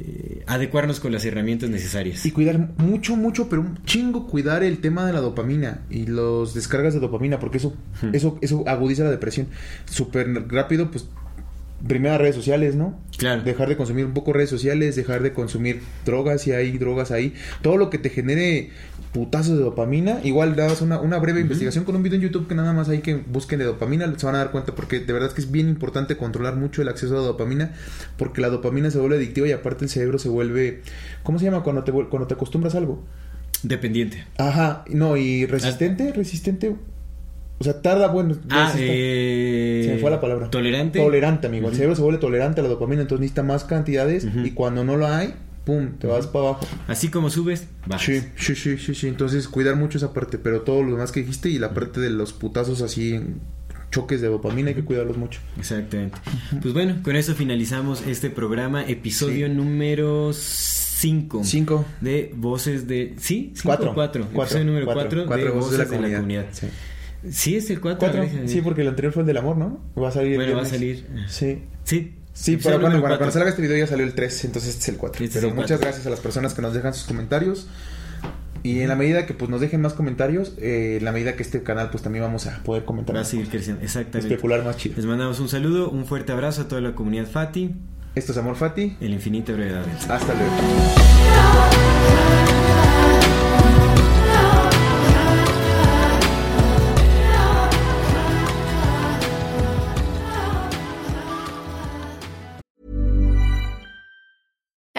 [0.01, 2.25] eh, adecuarnos con las herramientas necesarias.
[2.25, 6.55] Y cuidar mucho, mucho, pero un chingo cuidar el tema de la dopamina y los
[6.55, 7.75] descargas de dopamina, porque eso,
[8.13, 9.49] eso, eso agudiza la depresión.
[9.87, 11.09] Súper rápido, pues
[11.87, 12.99] primero redes sociales, ¿no?
[13.17, 13.43] Claro.
[13.43, 17.35] Dejar de consumir un poco redes sociales, dejar de consumir drogas, si hay drogas ahí.
[17.63, 18.71] Todo lo que te genere
[19.13, 20.21] putazos de dopamina.
[20.23, 23.01] Igual dabas una, una breve investigación con un video en YouTube que nada más hay
[23.01, 25.51] que busquen de dopamina, se van a dar cuenta porque de verdad es que es
[25.51, 27.73] bien importante controlar mucho el acceso a la dopamina
[28.17, 30.83] porque la dopamina se vuelve adictiva y aparte el cerebro se vuelve,
[31.23, 33.03] ¿cómo se llama cuando te cuando te acostumbras a algo?
[33.63, 34.25] Dependiente.
[34.37, 36.77] Ajá, no, y resistente, resistente.
[37.61, 38.37] O sea, tarda, bueno.
[38.51, 39.83] Ah, eh...
[39.85, 40.49] Se me fue la palabra.
[40.49, 41.01] Tolerante.
[41.01, 41.69] Tolerante, amigo.
[41.69, 44.97] El cerebro se vuelve tolerante a la dopamina, entonces necesita más cantidades y cuando no
[44.97, 45.35] lo hay,
[45.69, 46.67] pum, te vas para abajo.
[46.87, 48.07] Así como subes, bajas.
[48.07, 49.07] Sí, sí, sí, sí, sí.
[49.07, 52.09] Entonces, cuidar mucho esa parte, pero todo lo demás que dijiste y la parte de
[52.09, 53.43] los putazos así en
[53.91, 55.41] choques de dopamina hay que cuidarlos mucho.
[55.59, 56.17] Exactamente.
[56.63, 61.45] Pues bueno, con eso finalizamos este programa, episodio número 5.
[61.45, 61.85] 5.
[62.01, 63.15] De Voces de...
[63.19, 63.53] ¿Sí?
[63.63, 63.93] 4.
[63.93, 64.29] 4.
[64.33, 66.47] Episodio número 4 de Voces de la Comunidad.
[66.51, 66.67] Sí.
[67.31, 68.25] Sí, es el 4.
[68.47, 69.83] Sí, porque el anterior fue el del amor, ¿no?
[70.01, 70.37] Va a salir.
[70.37, 71.05] Bueno, va a salir.
[71.29, 71.59] Sí.
[71.85, 74.89] Sí, Sí, pero cuando, cuando, salga este video ya salió el 3, entonces este es
[74.91, 75.25] el 4.
[75.25, 77.67] Este pero muchas gracias a las personas que nos dejan sus comentarios.
[78.63, 81.43] Y en la medida que pues nos dejen más comentarios, eh, en la medida que
[81.43, 83.17] este canal pues también vamos a poder comentar.
[83.17, 84.35] Va a seguir creciendo, exactamente.
[84.35, 84.95] Especular más chido.
[84.97, 87.75] Les mandamos un saludo, un fuerte abrazo a toda la comunidad Fati,
[88.15, 88.97] Esto es Amor Fati.
[89.01, 89.85] el infinita brevedad.
[90.09, 90.55] Hasta luego.